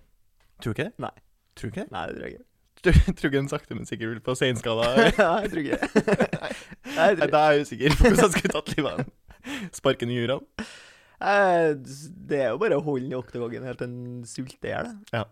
[0.61, 0.93] Tror du ikke det?
[0.99, 1.13] Nei.
[1.55, 1.91] Tror ikke det?
[1.91, 2.46] Nei, det tror jeg ikke.
[3.37, 4.89] Den sakte, men sikkert vil på seinskada?
[4.97, 5.79] Nei, jeg tror ikke.
[6.37, 6.51] Nei,
[6.97, 9.71] Nei, Da er jeg usikker på hvordan han skulle tatt livet av den.
[9.75, 10.67] Sparke den i jurene.
[11.17, 11.71] Eh,
[12.29, 14.91] Det er jo bare å holde den i oktogongen helt til den sulter i hjel.
[14.91, 15.17] det.
[15.17, 15.25] Ja.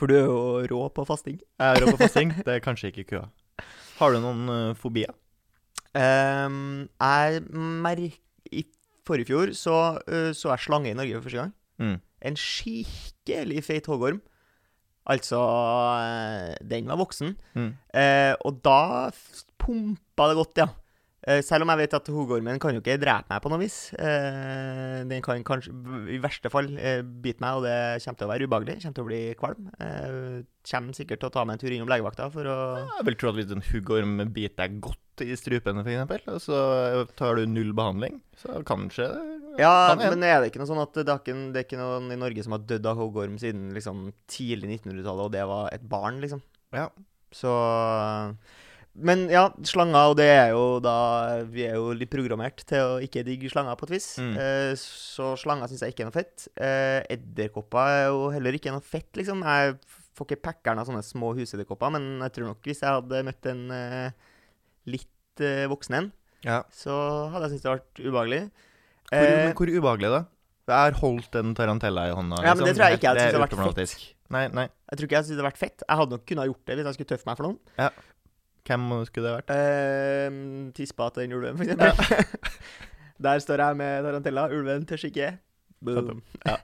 [0.00, 0.38] For du er jo
[0.72, 1.36] rå på fasting.
[1.60, 2.32] Jeg er rå på fasting.
[2.42, 3.26] Det er kanskje ikke køa.
[4.00, 5.12] Har du noen uh, fobier?
[5.94, 8.16] Um, jeg merker
[8.50, 8.64] I
[9.06, 9.76] forrige fjor så,
[10.08, 11.52] uh, så jeg slange i Norge for første gang.
[11.78, 11.98] Mm.
[12.30, 14.18] En skikkelig feit hoggorm.
[15.10, 15.40] Altså
[16.00, 17.34] eh, Den var voksen.
[17.54, 17.74] Mm.
[17.92, 19.10] Eh, og da
[19.60, 20.70] pumpa det godt, ja.
[21.24, 23.76] Eh, selv om jeg vet at hoggormen kan jo ikke drepe meg på noe vis.
[23.96, 25.72] Eh, den kan kanskje
[26.12, 28.76] i verste fall eh, bite meg, og det kommer til å være ubehagelig.
[28.82, 29.70] Kommer til å bli kvalm.
[29.80, 33.18] Eh, kommer sikkert til å ta meg en tur innom legevakta for å Jeg vil
[33.20, 36.60] tro at hvis en huggorm biter deg godt i strupen, for eksempel, og så
[37.16, 39.08] tar du null behandling, så kanskje
[39.60, 42.10] Ja, men er det ikke noe sånn at det er ikke, det er ikke noen
[42.14, 45.88] i Norge som har dødd av hoggorm siden liksom tidlig 1900-tallet, og det var et
[45.88, 46.42] barn, liksom?
[46.74, 46.88] Ja.
[47.34, 47.50] Så
[48.94, 53.00] Men ja, slanger, og det er jo da Vi er jo litt programmert til å
[53.02, 54.12] ikke digge slanger, på et vis.
[54.22, 54.34] Mm.
[54.38, 56.46] Eh, så slanger syns jeg ikke er noe fett.
[56.54, 59.42] Eh, Edderkopper er jo heller ikke noe fett, liksom.
[59.42, 59.78] Jeg
[60.14, 63.50] får ikke packeren av sånne små husedderkopper, men jeg tror nok hvis jeg hadde møtt
[63.50, 64.30] en eh,
[64.90, 66.12] litt eh, voksen en,
[66.44, 66.60] ja.
[66.74, 66.94] så
[67.32, 68.42] hadde jeg syntes det vært ubehagelig.
[69.14, 70.22] Hvor, Eh, men hvor ubehagelig, da?
[70.64, 72.40] Jeg har holdt en tarantella i hånda.
[72.40, 72.48] liksom.
[72.48, 74.04] Ja, men det tror jeg ikke jeg er hadde vært fett.
[74.32, 74.64] Nei, nei.
[74.90, 75.84] jeg tror ikke jeg syntes det hadde vært fett.
[75.84, 77.58] Jeg hadde nok kunnet gjort det hvis jeg skulle tøffe meg for noen.
[77.78, 77.90] Ja.
[78.64, 79.50] Hvem skulle det vært?
[79.52, 80.38] Eh,
[80.78, 82.54] Tispa til den ulven, for eksempel.
[83.24, 84.46] Der står jeg med tarantella.
[84.56, 85.28] Ulven tør ikke.
[85.84, 86.56] Ja.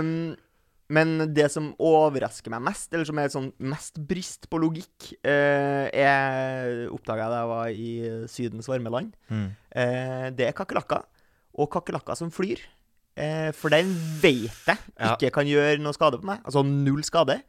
[0.00, 0.32] Um,
[0.96, 5.86] men det som overrasker meg mest, eller som er sånn mest brist på logikk, uh,
[5.92, 7.92] er oppdaga jeg da jeg var i
[8.32, 9.12] Sydens varme land.
[9.28, 9.50] Mm.
[9.76, 11.04] uh, det er kakerlakker.
[11.60, 12.60] Og kakerlakker som flyr.
[13.16, 13.90] Eh, for den
[14.22, 15.14] vet jeg Ja.
[15.16, 16.40] ikke kan gjøre noe skade på meg.
[16.48, 17.42] Altså null skade.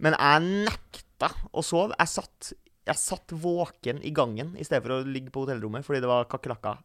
[0.00, 1.92] Men jeg nekta å sove.
[1.98, 2.52] Jeg satt,
[2.86, 6.24] jeg satt våken i gangen i stedet for å ligge på hotellrommet fordi det var
[6.32, 6.78] kakerlakker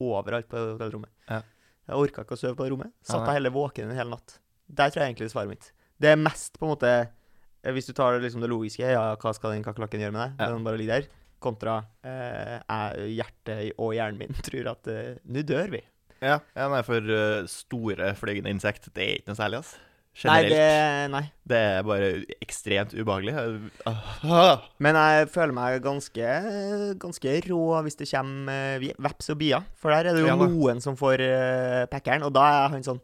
[0.00, 1.10] overalt på hotellrommet.
[1.28, 1.42] Ja.
[1.86, 2.90] Jeg orka ikke å sove på rommet.
[3.04, 4.38] Satt Ja, jeg heller våken en hel natt.
[4.72, 5.72] Der tror jeg egentlig det svaret mitt.
[6.00, 6.88] Det er mest på en måte
[7.62, 10.40] eh, Hvis du tar liksom det logiske, ja, hva skal den kakerlakken gjøre med deg?
[10.40, 10.48] Ja.
[10.52, 11.08] Den bare ligger der.
[11.44, 12.58] Kontra eh,
[13.12, 15.82] hjertet og hjernen min tror at eh, nå dør vi.
[16.24, 19.82] Ja, ja, nei, for uh, store flygende insekt, det er ikke noe særlig, altså.
[20.22, 20.58] Nei, det,
[21.10, 21.22] nei.
[21.42, 22.10] Det er bare
[22.44, 23.32] ekstremt ubehagelig.
[23.90, 24.62] Ah.
[24.84, 26.28] Men jeg føler meg ganske,
[27.02, 29.66] ganske rå hvis det kommer eh, veps og bier.
[29.74, 33.02] For der er det jo Ja noen som får uh, og da er han sånn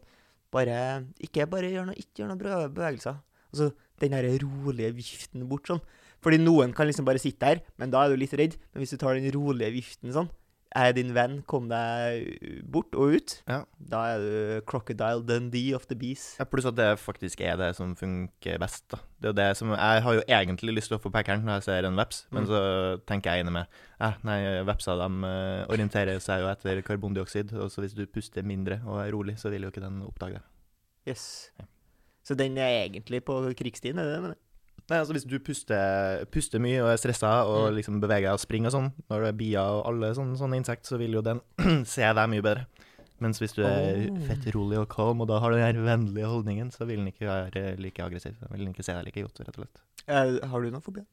[0.51, 0.77] Bare
[1.23, 3.19] Ikke bare gjør noe, ikke gjør noe bra bevegelser.
[3.51, 5.83] Altså den her rolige viften bort sånn.
[6.23, 8.55] Fordi noen kan liksom bare sitte der, men da er du litt redd.
[8.71, 10.31] Men hvis du tar den rolige viften sånn
[10.71, 13.33] jeg er din venn, kom deg bort og ut.
[13.49, 13.57] Ja.
[13.91, 16.37] Da er du Crocodile Dundee of the Bees.
[16.39, 18.85] Ja, Pluss at det faktisk er det som funker best.
[18.93, 18.97] da.
[19.19, 21.59] Det er jo det som, Jeg har jo egentlig lyst til å få packeren når
[21.59, 22.47] jeg ser en veps, men Mm.
[22.47, 22.61] så
[23.05, 23.67] tenker jeg inne med
[23.99, 28.41] eh, Nei, vepser de eh, orienterer seg jo etter karbondioksid, og så hvis du puster
[28.43, 30.43] mindre og er rolig, så vil jo ikke den oppdage det.
[31.07, 31.51] Yes.
[32.23, 34.37] Så den er egentlig på krigsstien, er det det?
[34.91, 37.75] Nei, altså Hvis du puster, puster mye og er stressa og Mm.
[37.79, 40.57] liksom beveger deg og springer og sånn, når det er bier og alle sånne, sånne
[40.59, 41.39] insekt, så vil jo den
[41.87, 42.65] se deg mye bedre.
[43.21, 44.17] Mens hvis du er Oh.
[44.27, 47.07] fett rolig og calm, og da har du den her vennlige holdningen, så vil den
[47.13, 48.33] ikke være like aggressiv.
[48.41, 49.81] Den vil den ikke se deg like godt, rett og slett.
[50.09, 51.05] Eh, har du noen fobi?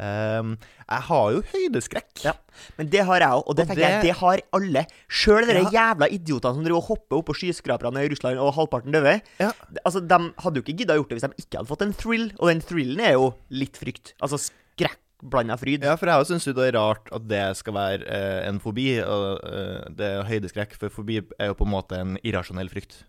[0.00, 0.54] Ehm,
[0.88, 2.22] jeg har jo høydeskrekk.
[2.24, 2.32] Ja.
[2.78, 4.86] Men det har jeg òg, og det tenker jeg, det- det har alle.
[5.08, 5.70] Sjøl de Ja.
[5.70, 9.20] jævla idiotene som driver og hopper på skyskraperne i Russland, og halvparten døde.
[9.38, 9.52] Ja.
[9.84, 12.32] Altså, De hadde jo ikke gidda gjort det hvis de ikke hadde fått en thrill,
[12.40, 14.14] og den thrillen er jo litt frykt.
[14.22, 15.82] Altså skrekk blanda fryd.
[15.84, 18.98] Ja, for jeg syns jo det er rart at det skal være eh, en fobi,
[19.04, 23.04] og eh, det er høydeskrekk, for fobi er jo på en måte en irrasjonell frykt.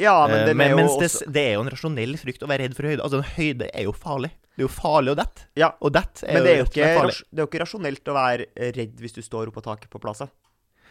[0.00, 2.42] Ja, men Eh, men, er jo mens også det, det er jo en rasjonell frykt
[2.42, 3.02] å være redd for høyde.
[3.02, 4.30] Altså, høyde er jo farlig.
[4.58, 5.44] Det er jo farlig å dette.
[5.60, 8.10] Ja, Og dette er Men det er, jo ikke, ras- det er jo ikke rasjonelt
[8.10, 10.32] å være redd hvis du står oppå taket på plasser.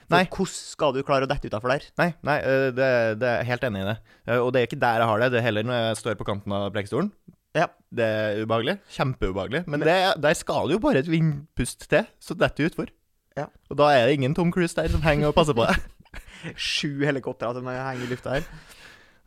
[0.08, 0.22] Nei.
[0.32, 1.84] Hvordan skal du klare å dette utafor der?
[2.00, 2.38] Nei, nei
[2.78, 2.88] det,
[3.20, 3.98] det er helt enig i det.
[4.40, 5.28] Og det er ikke der jeg har det.
[5.34, 7.10] Det er heller når jeg står på kanten av prekestolen.
[7.58, 7.68] Ja.
[7.92, 8.78] Det er ubehagelig.
[8.96, 9.66] Kjempeubehagelig.
[9.68, 12.94] Men det, der skal det jo bare et vindpust til, så detter du utfor.
[13.36, 13.50] Ja.
[13.68, 15.84] Og da er det ingen Tom Cruise der som henger og passer på deg.
[16.56, 18.48] Sju helikoptre som henger i lufta her.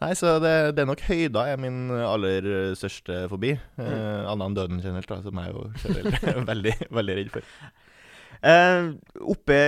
[0.01, 3.53] Nei, så det, det er nok høyda er min aller eh, største fobi.
[3.77, 3.85] Mm.
[3.85, 7.53] Eh, Annet enn døden generelt, da, som jeg jo generelt veldig, veldig redd for.
[8.41, 8.87] Eh,
[9.21, 9.61] oppe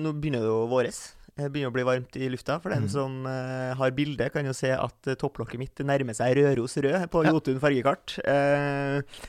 [0.00, 0.98] Nå begynner det å våres.
[1.38, 2.58] Det begynner å bli varmt i lufta.
[2.62, 2.90] For den mm.
[2.90, 7.06] som eh, har bilde, kan jo se at eh, topplokket mitt nærmer seg Røros rød
[7.12, 7.22] på.
[7.28, 8.18] Jotun fargekart.
[8.26, 9.20] Eh,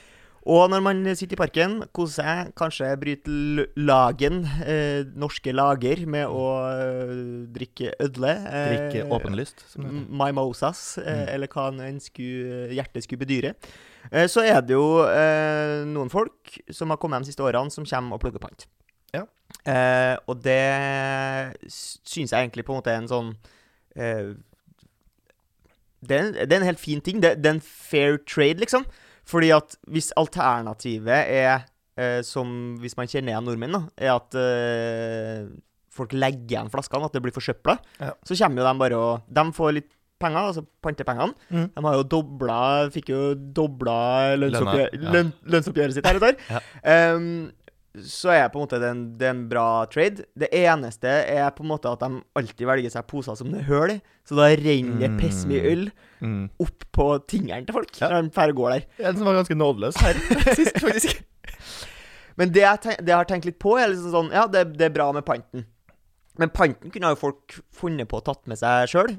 [0.45, 6.27] og når man sitter i parken, koser seg, kanskje bryter lagen, eh, norske lager, med
[6.27, 7.13] å eh,
[7.53, 8.31] drikke ødle.
[8.47, 9.63] eh, Drikke åpenlyst.
[9.77, 11.27] Mimosas, eh, Mm.
[11.35, 13.55] eller hva en skulle- hjertet skulle bedyre.
[14.11, 17.85] Eh, så er det jo eh, noen folk som har kommet de siste årene, som
[17.85, 18.65] kommer og plugger pant.
[19.13, 19.25] Ja.
[19.65, 23.35] Eh, og det syns jeg egentlig på en måte er en sånn
[23.95, 24.33] eh,
[26.05, 27.19] det, er en, det er en helt fin ting.
[27.19, 28.85] Det, det er en fair trade, liksom.
[29.29, 31.67] Fordi at hvis alternativet er,
[31.99, 35.45] eh, som hvis man kjenner igjen nordmenn, da, er at eh,
[35.93, 38.13] folk legger igjen flaskene, at det blir forsøpla, Ja.
[38.25, 39.89] så kommer jo de bare og De får litt
[40.19, 41.31] penger, altså pantepengene.
[41.49, 41.67] Mm.
[41.77, 42.55] De har jo dobla
[42.91, 43.19] Fikk jo
[43.55, 45.11] dobla lønnsoppgjør, ja.
[45.15, 46.35] løn, lønnsoppgjøret sitt her og der.
[46.49, 46.59] Ja.
[46.83, 47.29] Ehm,
[48.05, 50.25] så er på en måte det en, det er en bra trade.
[50.37, 53.69] Det eneste er på en måte at de alltid velger seg poser som det er
[53.71, 54.01] hull i.
[54.29, 55.17] Så da renner det Mm.
[55.71, 56.49] øl Mm.
[56.59, 58.09] opp på tingene til folk Ja.
[58.09, 58.85] når de drar går der.
[59.09, 60.13] En som var ganske nådeløs her
[60.59, 61.21] sist, faktisk.
[62.37, 64.77] Men det jeg, tenk, det jeg har tenkt litt på, er liksom sånn Ja, det,
[64.77, 65.65] det er bra med panten.
[66.39, 69.17] Men panten kunne jo folk funnet på å tatt med seg sjøl.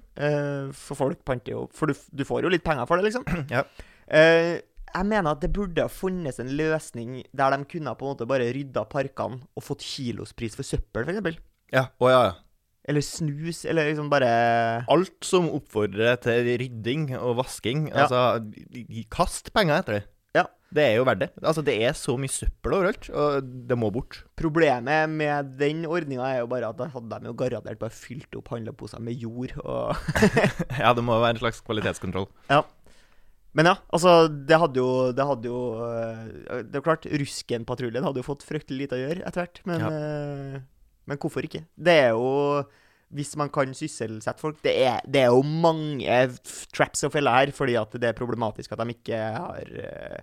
[0.72, 3.26] for folk panter jo For du, du får jo litt penger for det, liksom.
[3.50, 3.64] Ja.
[4.08, 4.60] Eh,
[4.94, 8.26] jeg mener at det burde ha funnes en løsning der de kunne på en måte
[8.28, 11.40] bare rydda parkene og fått kilospris for søppel, f.eks.
[11.72, 12.32] Ja, Oh, ja, ja.
[12.90, 14.30] Eller snus, eller liksom bare
[14.90, 18.06] Alt som oppfordrer til rydding og vasking, Ja.
[18.08, 18.50] altså
[19.12, 20.06] Kast penger etter det.
[20.34, 20.44] Ja.
[20.72, 21.28] Det er jo verdt det.
[21.42, 24.20] Altså, det er så mye søppel overalt, og det må bort.
[24.38, 28.38] Problemet med den ordninga er jo bare at da hadde de jo garantert bare fylt
[28.38, 29.96] opp handleposer med jord og
[30.78, 32.28] Ja, det må være en slags kvalitetskontroll.
[33.54, 38.22] Men ja, altså, det hadde jo Det hadde jo øh, Det er klart, Ruskenpatruljen hadde
[38.22, 39.88] jo fått fryktelig lite å gjøre etter hvert, men Ja.
[39.90, 40.60] øh,
[41.10, 41.64] Men hvorfor ikke?
[41.74, 42.62] Det er jo
[43.10, 46.20] Hvis man kan sysselsette folk Det er, det er jo mange
[46.72, 50.20] traps og feller her, fordi at det er problematisk at de ikke har øh,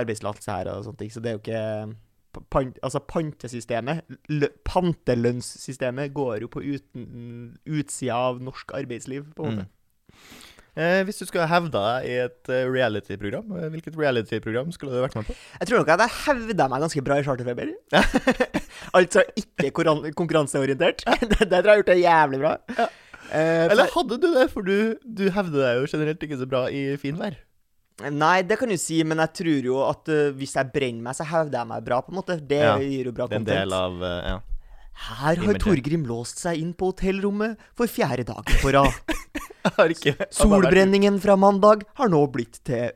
[0.00, 1.10] arbeidstillatelse her og sånne ting.
[1.12, 8.14] Så det er jo ikke pan, Altså, pantesystemet, lø, pantelønnssystemet, går jo på uten, utsida
[8.30, 9.66] av norsk arbeidsliv, på en måte.
[9.66, 10.16] Mm.
[10.78, 15.00] Eh, hvis du skulle hevda deg i et eh, reality-program, eh, hvilket reality-program skulle du
[15.02, 15.34] vært med på?
[15.58, 17.72] Jeg tror nok at jeg hevda meg ganske bra i charterfeber.
[18.96, 19.72] altså ikke
[20.14, 21.02] konkurranseorientert.
[21.32, 22.52] det, det tror jeg har gjort det jævlig bra.
[22.70, 22.86] Eh,
[23.30, 26.64] for- Eller hadde du det, for du, du hevder deg jo generelt ikke så bra
[26.70, 27.38] i finvær.
[28.00, 31.16] Nei, det kan du si, men jeg tror jo at uh, hvis jeg brenner meg,
[31.18, 32.38] så hevder jeg meg bra, på en måte.
[32.40, 34.38] Det Ja, gir jo bra Det er en del av uh, Ja.
[35.10, 35.58] Her har.
[35.62, 38.92] Torgrim låst seg inn på hotellrommet for fjerde dagen på rad.
[40.34, 42.90] Solbrenningen fra mandag har nå blitt til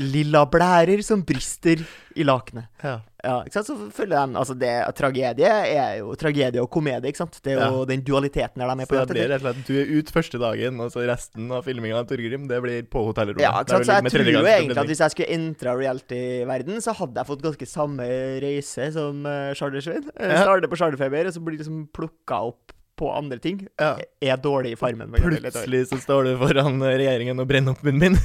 [0.00, 1.84] lilla blærer som brister
[2.16, 2.70] i lakenet.
[2.82, 3.00] Ja.
[3.24, 3.70] Ja, ikke sant?
[3.70, 7.38] Så føler de Altså, det, tragedie er jo tragedie og komedie, ikke sant?
[7.44, 9.48] Det er jo den dualiteten der de er på Så jakt det blir rett og
[9.48, 12.86] slett du er ute første dagen, og så resten av filminga av Torgrim, det blir
[12.90, 13.44] på hotellrommet.
[13.44, 13.88] Ja, ikke sant?
[13.88, 17.44] Så jeg tror jo egentlig at hvis jeg skulle entra reality-verden, så hadde jeg fått
[17.48, 18.08] ganske samme
[18.44, 20.08] reise som uh, Charter-Svein.
[20.14, 20.42] Uh, Ja.
[20.44, 22.63] Starter på charterfeber, og så blir liksom plukka opp
[22.98, 23.64] på andre ting.
[23.80, 23.96] Ja.
[24.22, 25.14] Er dårlig i farmen.
[25.14, 28.18] Plutselig så står du foran regjeringen og brenner opp munnen min.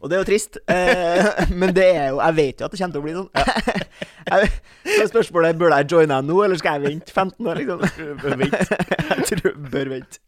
[0.00, 0.58] Og det er jo trist.
[0.70, 3.30] Eh, men det er jo Jeg vet jo at det kommer til å bli sånn.
[3.36, 4.40] Ja.
[4.96, 8.18] så er spørsmålet burde jeg joine nå, eller skal jeg vente 15 år, liksom?
[8.22, 8.80] Bør vente.
[9.10, 10.22] jeg tror jeg bør vente.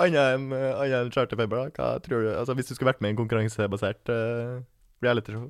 [0.00, 1.66] Annet enn uh, annet enn da?
[1.78, 2.30] Hva tror du?
[2.34, 4.62] Altså, hvis du skulle vært med i en konkurransebasert uh,
[5.04, 5.48] realityshow?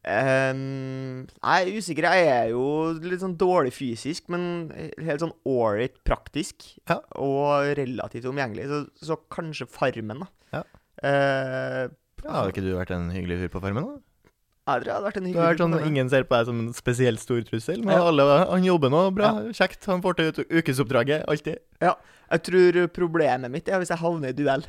[0.00, 2.06] Um, jeg er usikker.
[2.08, 2.62] Jeg er jo
[3.04, 6.64] litt sånn dårlig fysisk, men helt sånn ålreit praktisk.
[6.88, 7.00] Ja.
[7.20, 8.68] Og relativt omgjengelig.
[8.70, 8.78] Så,
[9.10, 10.30] så kanskje Farmen, da.
[10.60, 10.62] Ja.
[11.04, 13.86] Uh, Ja, Har ikke du vært en hyggelig fyr på Farmen?
[13.86, 14.00] da?
[14.70, 16.74] jeg tror jeg hadde vært en hyggelig fyr Sånn, Ingen ser på deg som en
[16.76, 18.02] spesielt stor trussel, men Ja.
[18.10, 19.30] alle, han jobber nå bra.
[19.56, 19.86] Kjekt.
[19.88, 21.24] Han får til ukesoppdraget.
[21.32, 21.58] Alltid.
[21.80, 21.94] Ja.
[22.30, 24.66] Jeg tror problemet mitt er hvis jeg havner i duell.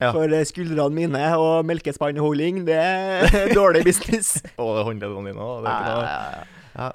[0.00, 0.10] Ja.
[0.14, 4.38] For eh, skuldrene mine og melkespannholding, det er dårlig business.
[4.62, 5.66] Og håndleddene dine òg.
[5.68, 6.92] Ja.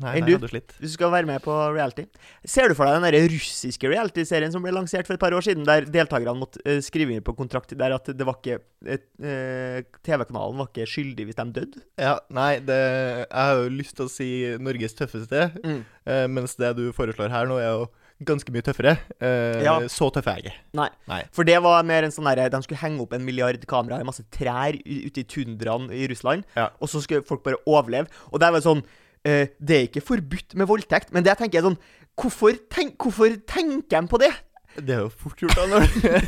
[0.00, 0.46] Nei, nei, du?
[0.80, 2.06] du skal være med på reality.
[2.48, 5.44] Ser du for deg den der russiske reality-serien som ble lansert for et par år
[5.44, 9.82] siden, der deltakerne måtte uh, skrive inn på kontrakt der at det var ikke eh,
[10.00, 11.84] TV-kanalen var ikke skyldig hvis de døde?
[12.00, 12.78] Ja, nei, det,
[13.26, 14.30] jeg har jo lyst til å si
[14.64, 15.82] Norges tøffeste, Mm.
[16.08, 17.90] uh, mens det du foreslår her nå, er jo
[18.26, 18.96] ganske mye tøffere.
[19.20, 19.78] Eh, Ja.
[19.88, 20.56] Så tøff er jeg ikke.
[20.80, 20.88] Nei.
[21.08, 21.20] Nei.
[21.32, 24.08] For det var mer en sånn derre De skulle henge opp en milliard kameraer i
[24.08, 26.68] masse trær ute i tundraen i Russland, Ja.
[26.80, 28.08] og så skulle folk bare overleve.
[28.32, 28.84] Og der var det sånn
[29.24, 31.78] eh, Det er ikke forbudt med voldtekt, men det tenker jeg sånn
[32.20, 34.30] Hvorfor, tenk, hvorfor tenker de på det?
[34.76, 35.80] Det er jo fort gjort, da.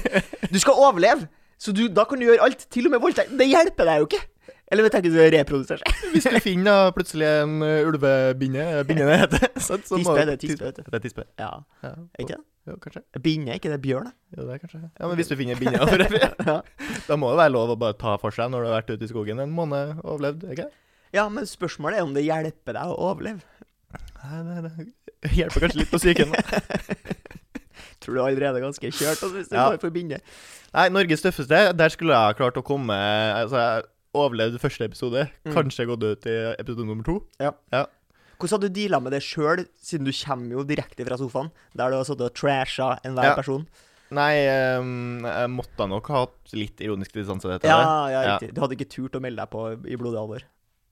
[0.52, 1.28] Du skal overleve,
[1.60, 3.36] så du, da kan du gjøre alt, til og med voldtekt.
[3.38, 4.22] Det hjelper deg jo ikke.
[4.72, 5.98] Eller vi tenker å reprodusere seg?
[6.14, 10.32] Hvis du finner da, plutselig en uh, ulvebinne Binne det heter sant, så Tispe, det
[10.36, 10.86] er tispe, vet du.
[10.88, 11.26] Det er tispe.
[11.42, 11.50] Ja,
[11.84, 12.40] Ja, ikke det?
[12.70, 13.00] Jo, kanskje.
[13.24, 14.06] Binne, ikke det bjørn?
[14.08, 14.12] da?
[14.38, 14.80] Jo, det er kanskje.
[14.86, 15.80] Ja, Men hvis du finner binne
[16.48, 16.56] Ja.
[17.08, 19.04] da må det være lov å bare ta for seg når du har vært ute
[19.08, 20.78] i skogen en måned og overlevd, ikke det?
[21.18, 23.42] ja, men spørsmålet er om det hjelper deg å overleve.
[24.22, 24.86] Nei, det,
[25.26, 26.32] det hjelper kanskje litt på psyken.
[28.02, 29.66] Tror du allerede er ganske kjørt altså, hvis du Ja.
[29.70, 30.18] går for binne.
[30.72, 32.94] Nei, Norges tøffeste, der skulle jeg klart å komme
[33.36, 35.24] Altså, jeg overlevde første episode.
[35.46, 35.52] Mm.
[35.56, 37.14] Kanskje gått ut i episode nummer to.
[37.40, 37.52] Ja.
[37.72, 41.90] Hvordan har du deala med det sjøl, siden du kommer jo direkte fra sofaen, der
[41.90, 43.34] du har sittet og trasha enhver Ja.
[43.38, 43.66] person?
[44.12, 44.44] Nei,
[44.76, 47.64] um, jeg måtte nok ha hatt litt ironisk distanse til dette.
[47.70, 48.38] Ja, ja, Ja.
[48.38, 48.52] riktig.
[48.54, 50.42] Du hadde ikke turt å melde deg på i blodig alvor?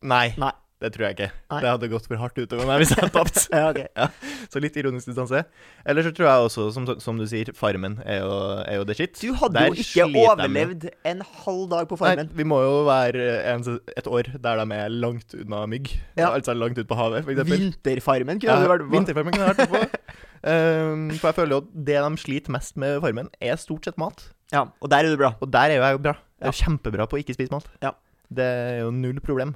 [0.03, 0.53] Nei, Nei.
[0.81, 1.27] Det tror jeg ikke.
[1.53, 1.59] Nei.
[1.61, 3.41] Det hadde gått for hardt utover meg hvis jeg hadde tapt.
[3.53, 4.15] Ja, ok.
[4.53, 5.43] Så litt ironisk distanse.
[5.85, 8.31] Eller så tror jeg også, som, som du sier, Farmen er jo,
[8.65, 9.21] er jo det shit.
[9.21, 12.33] Du hadde Der jo ikke de overlevd en halv dag på Nei, Farmen.
[12.41, 13.67] vi må jo være en,
[14.01, 15.93] et år der de er langt unna mygg.
[16.17, 16.31] Ja.
[16.33, 17.69] Altså langt ut på havet, eksempel.
[17.69, 18.93] Vinterfarmen kunne Ja, du vært på.
[18.97, 20.19] Vinterfarmen kunne jeg vært på.
[20.49, 24.01] um, for jeg føler jo at det de sliter mest med Farmen, er stort sett
[24.01, 24.25] mat.
[24.51, 25.35] Ja, og der er du bra.
[25.45, 26.17] Og der er jo jeg jo bra.
[26.41, 26.55] Jeg er Ja.
[26.57, 27.67] jo kjempebra på å ikke spise mat.
[27.85, 27.93] Ja.
[28.33, 29.53] Det er jo null problem.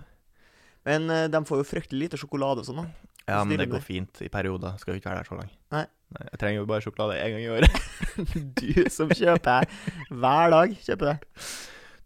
[0.84, 3.10] Men eh, de får jo fryktelig lite sjokolade og sånn, da.
[3.24, 4.74] Ja, men det går fint i perioder.
[4.80, 5.54] Skal jo ikke være der så lenge.
[5.72, 5.84] Nei.
[6.14, 7.78] Jeg trenger jo bare sjokolade én gang i året.
[8.60, 9.64] Du som kjøper
[10.12, 11.46] hver dag, kjøper det.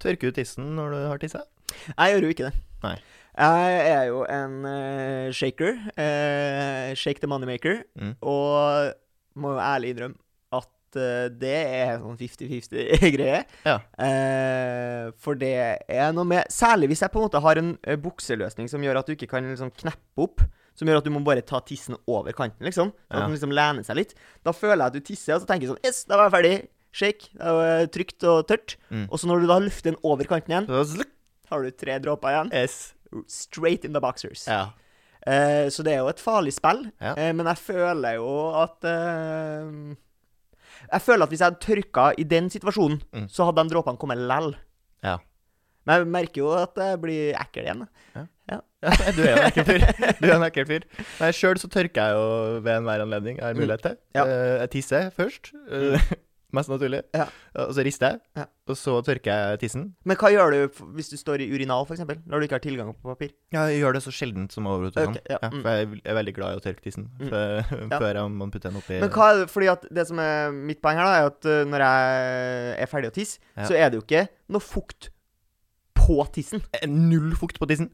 [0.00, 1.42] Tørker du tissen når du har tissa?
[1.90, 2.62] Jeg gjør jo ikke det.
[2.86, 2.94] Nei.
[3.38, 5.74] Jeg er jo en eh, shaker.
[5.98, 7.82] eh, shake the moneymaker.
[7.98, 8.14] Mm.
[8.22, 8.94] Og
[9.38, 10.18] må jo ærlig innrømme
[11.40, 13.42] det er sånn 50-50-greie.
[13.68, 13.78] Ja.
[14.04, 15.52] Eh, for det
[15.90, 19.00] er noe med Særlig hvis jeg på en måte har en eh, bukseløsning som gjør
[19.00, 20.44] at du ikke kan liksom kneppe opp.
[20.78, 22.92] Som gjør at du må bare ta tissen over kanten, liksom.
[22.94, 24.12] Sånn at den liksom lener seg litt.
[24.46, 26.34] Da føler jeg at du tisser, og så tenker jeg sånn Yes, da var jeg
[26.36, 26.56] ferdig.
[26.98, 27.30] Shake.
[27.34, 28.76] Det var trygt og tørt.
[28.88, 29.08] Mm.
[29.08, 31.08] Og så når du da løfter den over kanten igjen,
[31.50, 32.52] har du tre dråper igjen.
[32.54, 32.78] Yes.
[33.26, 34.46] Straight in the boxers.
[34.46, 34.68] Ja.
[35.26, 36.86] Eh, så det er jo et farlig spill.
[37.02, 37.14] Ja.
[37.18, 38.28] Eh, men jeg føler jo
[38.62, 39.70] at eh,
[40.92, 43.28] Jeg føler at hvis jeg hadde tørka i den situasjonen, Mm.
[43.28, 44.54] så hadde de dråpene kommet lell.
[45.04, 45.16] Ja.
[45.86, 47.86] Men jeg merker jo at jeg blir ekkel igjen.
[48.48, 48.58] Ja,
[49.16, 49.82] du er en ekkel fyr.
[50.20, 50.84] Du er en ekkel fyr.
[51.20, 53.96] Nei, Sjøl så tørker jeg jo ved enhver anledning jeg har mulighet til.
[54.14, 54.24] Ja.
[54.24, 55.50] Eh, Jeg tisser først.
[56.56, 57.02] Mest naturlig.
[57.12, 57.26] Ja.
[57.60, 58.20] Og så rister jeg.
[58.38, 58.44] Ja.
[58.72, 59.82] Og så tørker jeg tissen.
[60.08, 62.94] Men hva gjør du hvis du står i urinal, f.eks., når du ikke har tilgang
[62.96, 63.34] på papir?
[63.52, 65.60] Ja, jeg gjør det så sjeldent som overhodet okay, ja, Ja, mm.
[65.60, 67.28] for jeg er veldig glad i å tørke tissen Mm.
[67.32, 67.98] før, Ja.
[68.48, 71.04] putter den oppi Men hva er det, fordi at det som er mitt poeng her,
[71.04, 74.24] da, er at eh, når jeg er ferdig å tisse, så er det jo ikke
[74.48, 75.10] noe fukt
[75.98, 76.62] på tissen.
[76.72, 77.90] Eh, Null fukt på tissen.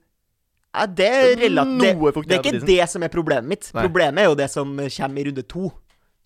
[0.74, 3.68] Ja, det er relativt det, det er ikke det som er problemet mitt.
[3.74, 3.84] Nei.
[3.86, 5.70] Problemet er jo det som kommer i runde to.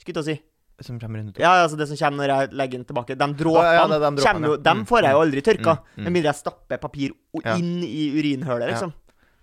[0.01, 0.37] Skulle jeg til å si.
[0.81, 3.17] Som kommer rundt Ja, altså det som kommer når jeg legger den tilbake.
[3.19, 5.73] De dråpene, Ja, ja, de dråpene, jo, dem Mm, får jeg jo aldri tørka.
[5.79, 6.05] mm, mm.
[6.05, 7.87] Med mindre jeg stapper papir inn Ja.
[7.89, 8.73] i urinhølet, Ja.
[8.75, 8.93] liksom.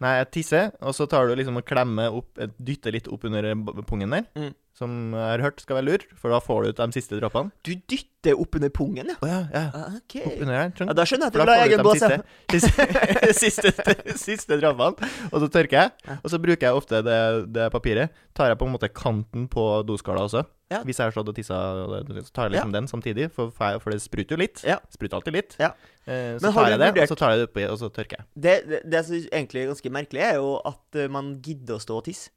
[0.02, 3.24] Nei, jeg tisser, og så tar du liksom og klemmer opp eh, Dytter litt opp
[3.24, 3.56] under eh,
[3.88, 4.26] pungen der.
[4.36, 4.54] Mm.
[4.76, 7.50] Som jeg har hørt skal være lur, for da får du ut de siste dråpene.
[7.64, 9.16] Du dytter opp under pungen, ja.
[9.24, 9.72] Oh, ja, ja.
[9.74, 10.18] Ah, OK.
[10.28, 10.74] Opp under her.
[10.82, 12.02] Ja, da skjønner jeg at du ha egen bås.
[12.02, 12.18] ja.
[12.52, 15.08] siste, siste, siste, siste dråpene.
[15.32, 16.20] Og så tørker jeg.
[16.24, 18.12] Og så bruker jeg ofte det, det papiret.
[18.36, 20.44] Tar jeg på en måte kanten på doskala også.
[20.74, 20.80] Ja.
[20.82, 21.58] Hvis jeg har stått og tissa,
[22.26, 24.64] så tar jeg liksom den samtidig, for, for det spruter jo litt.
[24.66, 24.80] Ja.
[24.94, 25.54] Spruter alltid litt.
[25.62, 25.72] Ja.
[26.10, 28.18] Eh, så Men tar jeg det, og så tar jeg det oppi, og så tørker
[28.18, 28.28] jeg.
[28.34, 31.84] Det, det, det som egentlig er ganske merkelig, er jo at eh, man gidder å
[31.84, 32.34] stå og tisse.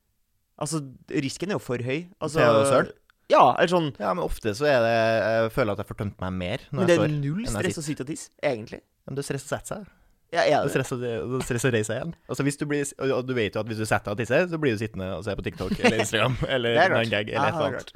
[0.59, 2.09] Altså, risken er jo for høy.
[2.19, 2.97] Altså, Til å søle?
[3.29, 6.23] Ja, eller sånn Ja, men ofte så er det Jeg føler at jeg får tømt
[6.23, 8.81] meg mer når Men det er null stress å sitte og tisse, egentlig.
[9.05, 9.91] Men det er stress å sette seg.
[10.33, 10.59] Ja, ja.
[10.61, 10.73] er er det?
[10.75, 12.15] stress å, er stress å reise seg igjen.
[12.29, 14.49] Altså hvis du blir Og du vet jo at hvis du setter deg og tisser,
[14.53, 17.11] så blir du sittende og se på TikTok eller Instagram eller er klart.
[17.15, 17.93] Gag eller et eller annet.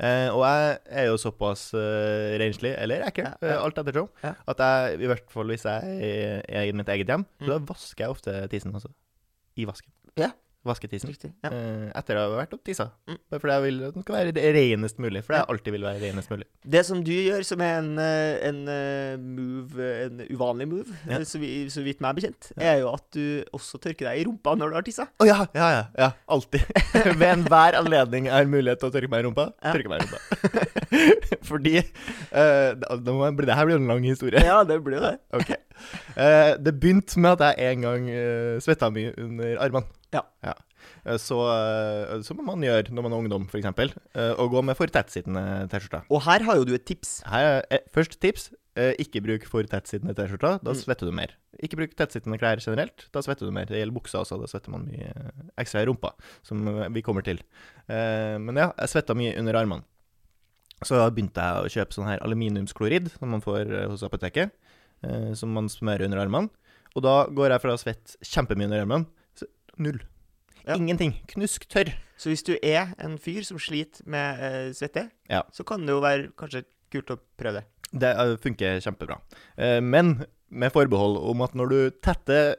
[0.00, 3.56] Uh, og jeg er jo såpass uh, renslig, eller ekkel, Ja, ja.
[3.58, 4.30] Uh, alt ettersom, Ja.
[4.48, 7.44] at jeg, i hvert fall hvis jeg er er i mitt eget hjem, Mm.
[7.44, 8.88] så da vasker jeg ofte tissen, altså.
[9.60, 9.92] I vasken.
[10.16, 10.30] Ja.
[10.60, 11.08] Vasker tissen.
[11.08, 11.30] Riktig.
[11.40, 11.48] Ja.
[11.56, 12.90] Eh, etter å ha vært og tissa.
[13.08, 13.16] Mm.
[13.32, 15.22] Bare fordi jeg vil at den skal være det renest mulig.
[15.24, 16.46] For det alltid vil være renest mulig.
[16.74, 21.22] Det som du gjør, som er en, eh, en eh, move, en uvanlig move, Ja.
[21.24, 24.52] så, vi, så vidt meg bekjent, er jo at du også tørker deg i rumpa
[24.58, 25.06] når du har tissa.
[25.16, 25.86] Å ja, ja, ja.
[25.96, 26.66] ja alltid.
[27.22, 29.72] Ved enhver anledning jeg har mulighet til å tørke meg i rumpa, Ja.
[29.72, 30.68] tørke meg i rumpa.
[31.50, 32.76] Fordi uh,
[33.08, 34.44] må Det her blir en lang historie.
[34.44, 35.16] Ja, det blir det.
[35.32, 35.56] Okay.
[36.12, 39.99] Uh, det begynte med at jeg en gang uh, svetta mye under armene.
[40.12, 40.22] Ja.
[40.42, 40.54] ja.
[41.22, 43.66] Så, eh, som man gjør når man er ungdom, f.eks.
[44.16, 46.06] Uh, å gå med for tettsittende T-skjorter.
[46.10, 47.20] Og her har jo du et tips.
[47.30, 48.48] Her er eh, Først tips.
[48.80, 50.58] eh, ikke bruk for tettsittende T-skjorter.
[50.64, 50.80] Da Mm.
[50.80, 51.36] svetter du mer.
[51.62, 53.06] Ikke bruk tettsittende klær generelt.
[53.12, 53.66] Da svetter du mer.
[53.70, 54.40] Det gjelder buksa også.
[54.40, 55.30] Da svetter man mye eh,
[55.62, 57.38] ekstra i rumpa, som eh, vi kommer til.
[57.88, 59.84] Eh, men ja, jeg svetta mye under armene.
[60.82, 64.50] Så da begynte jeg å kjøpe sånn her aluminiumsklorid som man får eh, hos apoteket.
[65.04, 66.48] eh, som man smører under armene.
[66.96, 69.06] Og da går jeg fra å svette kjempemye under armene
[69.78, 70.00] null.
[70.66, 70.74] Ja.
[70.76, 71.14] Ingenting.
[71.30, 71.94] Knusktørr.
[72.20, 75.42] Så hvis du er en fyr som sliter med uh, svette, Ja.
[75.52, 77.64] så kan det jo være kanskje kult å prøve det.
[77.90, 79.16] Det eh, funker kjempebra.
[79.58, 82.54] Eh, men med forbehold om at når du tetter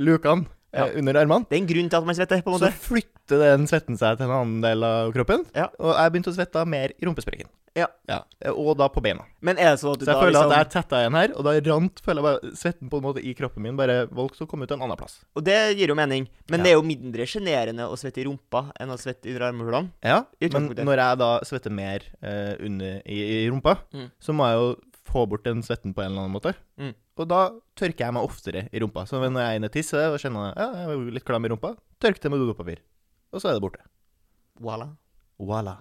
[0.00, 0.90] lukene Ja.
[0.92, 2.72] under armene, Det er en grunn til at man svetter, på en måte.
[2.72, 3.17] så måte.
[3.28, 5.44] Flytter den svetten seg til en annen del av kroppen.
[5.54, 5.68] Ja.
[5.78, 7.48] Og jeg begynte å svette mer i rumpesprekken.
[7.76, 7.86] Ja.
[8.08, 8.22] ja.
[8.50, 9.22] Og da på beina.
[9.44, 11.18] Men er det sånn at du Så jeg da føler liksom at jeg tetta igjen
[11.18, 13.98] her, og da rant føler jeg bare svetten på en måte i kroppen min bare
[14.08, 15.20] valgte å komme ut en annen plass.
[15.38, 16.64] Og det gir jo mening, men Ja.
[16.64, 19.92] det er jo mindre sjenerende å svette i rumpa enn å svette under armhulene.
[20.02, 24.10] Ja, men når jeg da svetter mer uh, under, i, i rumpa, Mm.
[24.20, 24.74] så må jeg jo
[25.08, 26.54] få bort den svetten på en eller annen måte.
[26.80, 26.92] Mm.
[27.18, 29.06] Og da tørker jeg meg oftere i rumpa.
[29.08, 31.50] Så når jeg er inne og tisser og kjenner ja, jeg er litt klam i
[31.52, 32.82] rumpa, tørk det med dopapir.
[33.32, 33.84] Og så er det borte.
[34.62, 34.88] Voilà.
[35.38, 35.76] Voilà.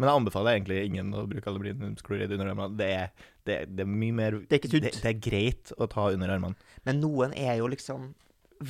[0.00, 2.76] Men jeg anbefaler egentlig ingen å bruke aluminiumsklorid under armene.
[2.78, 3.10] Det er,
[3.48, 4.86] det, det er mye mer Det er ikke sunt.
[4.86, 6.70] Det, det er greit å ta under armene.
[6.88, 8.12] Men noen er jo liksom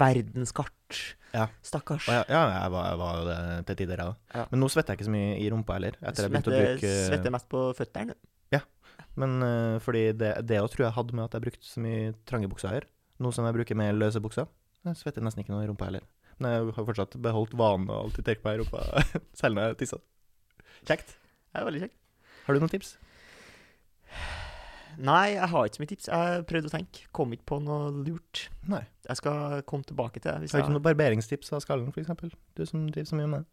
[0.00, 0.98] verdenskart.
[1.34, 1.46] Ja.
[1.66, 2.08] Stakkars.
[2.10, 3.38] Ja, ja, jeg var, jeg var jo det
[3.68, 4.50] til tider, jeg òg.
[4.50, 5.98] Men nå svetter jeg ikke så mye i rumpa heller.
[6.02, 8.18] Etter jeg begynte å bruke Svetter mest på føttene.
[9.18, 12.50] Men uh, fordi det, det tror jeg hadde med at jeg brukte så mye trange
[12.50, 12.86] bukser her.
[13.20, 14.48] Nå som jeg bruker mer løse bukser.
[14.86, 16.06] Jeg svetter nesten ikke noe i rumpa heller.
[16.40, 18.84] Men jeg har fortsatt beholdt vanen å alltid tørke meg i rumpa
[19.36, 20.00] selv når jeg tisser.
[20.88, 21.14] Kjekt.
[21.52, 21.96] Det er veldig kjekt.
[22.46, 22.94] Har du noen tips?
[25.00, 26.08] Nei, jeg har ikke så mye tips.
[26.10, 27.04] Jeg har prøvd å tenke.
[27.16, 28.42] Kom ikke på noe lurt.
[28.68, 28.82] Nei.
[29.06, 30.50] Jeg skal komme tilbake til det.
[30.50, 32.34] Har du ikke noen barberingstips av skallen, f.eks.?
[32.58, 33.50] Du som driver så mye med det.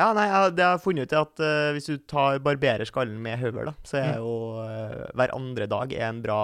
[0.00, 2.86] Ja, nei, jeg, det jeg har funnet ut, er at uh, hvis du tar barberer
[2.88, 4.22] skallen med høvel, da, så er Mm.
[4.22, 6.38] jo uh, hver andre dag er en bra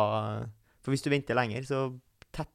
[0.84, 1.80] For hvis du venter lenger, så,
[2.36, 2.50] tett,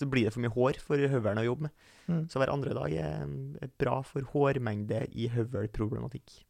[0.00, 1.86] så blir det for mye hår for høvelen å jobbe med.
[2.10, 2.22] Mm.
[2.32, 3.26] Så hver andre dag er,
[3.62, 6.40] er bra for hårmengde i høvelproblematikk.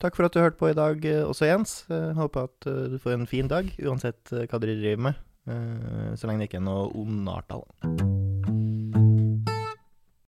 [0.00, 1.80] Takk for at du hørte på i dag eh, også, Jens.
[1.92, 5.24] Eh, Håper at eh, du får en fin dag, uansett hva dere driver med.
[5.48, 7.62] Så lenge det ikke er noe ondarta.
[7.64, 8.17] da.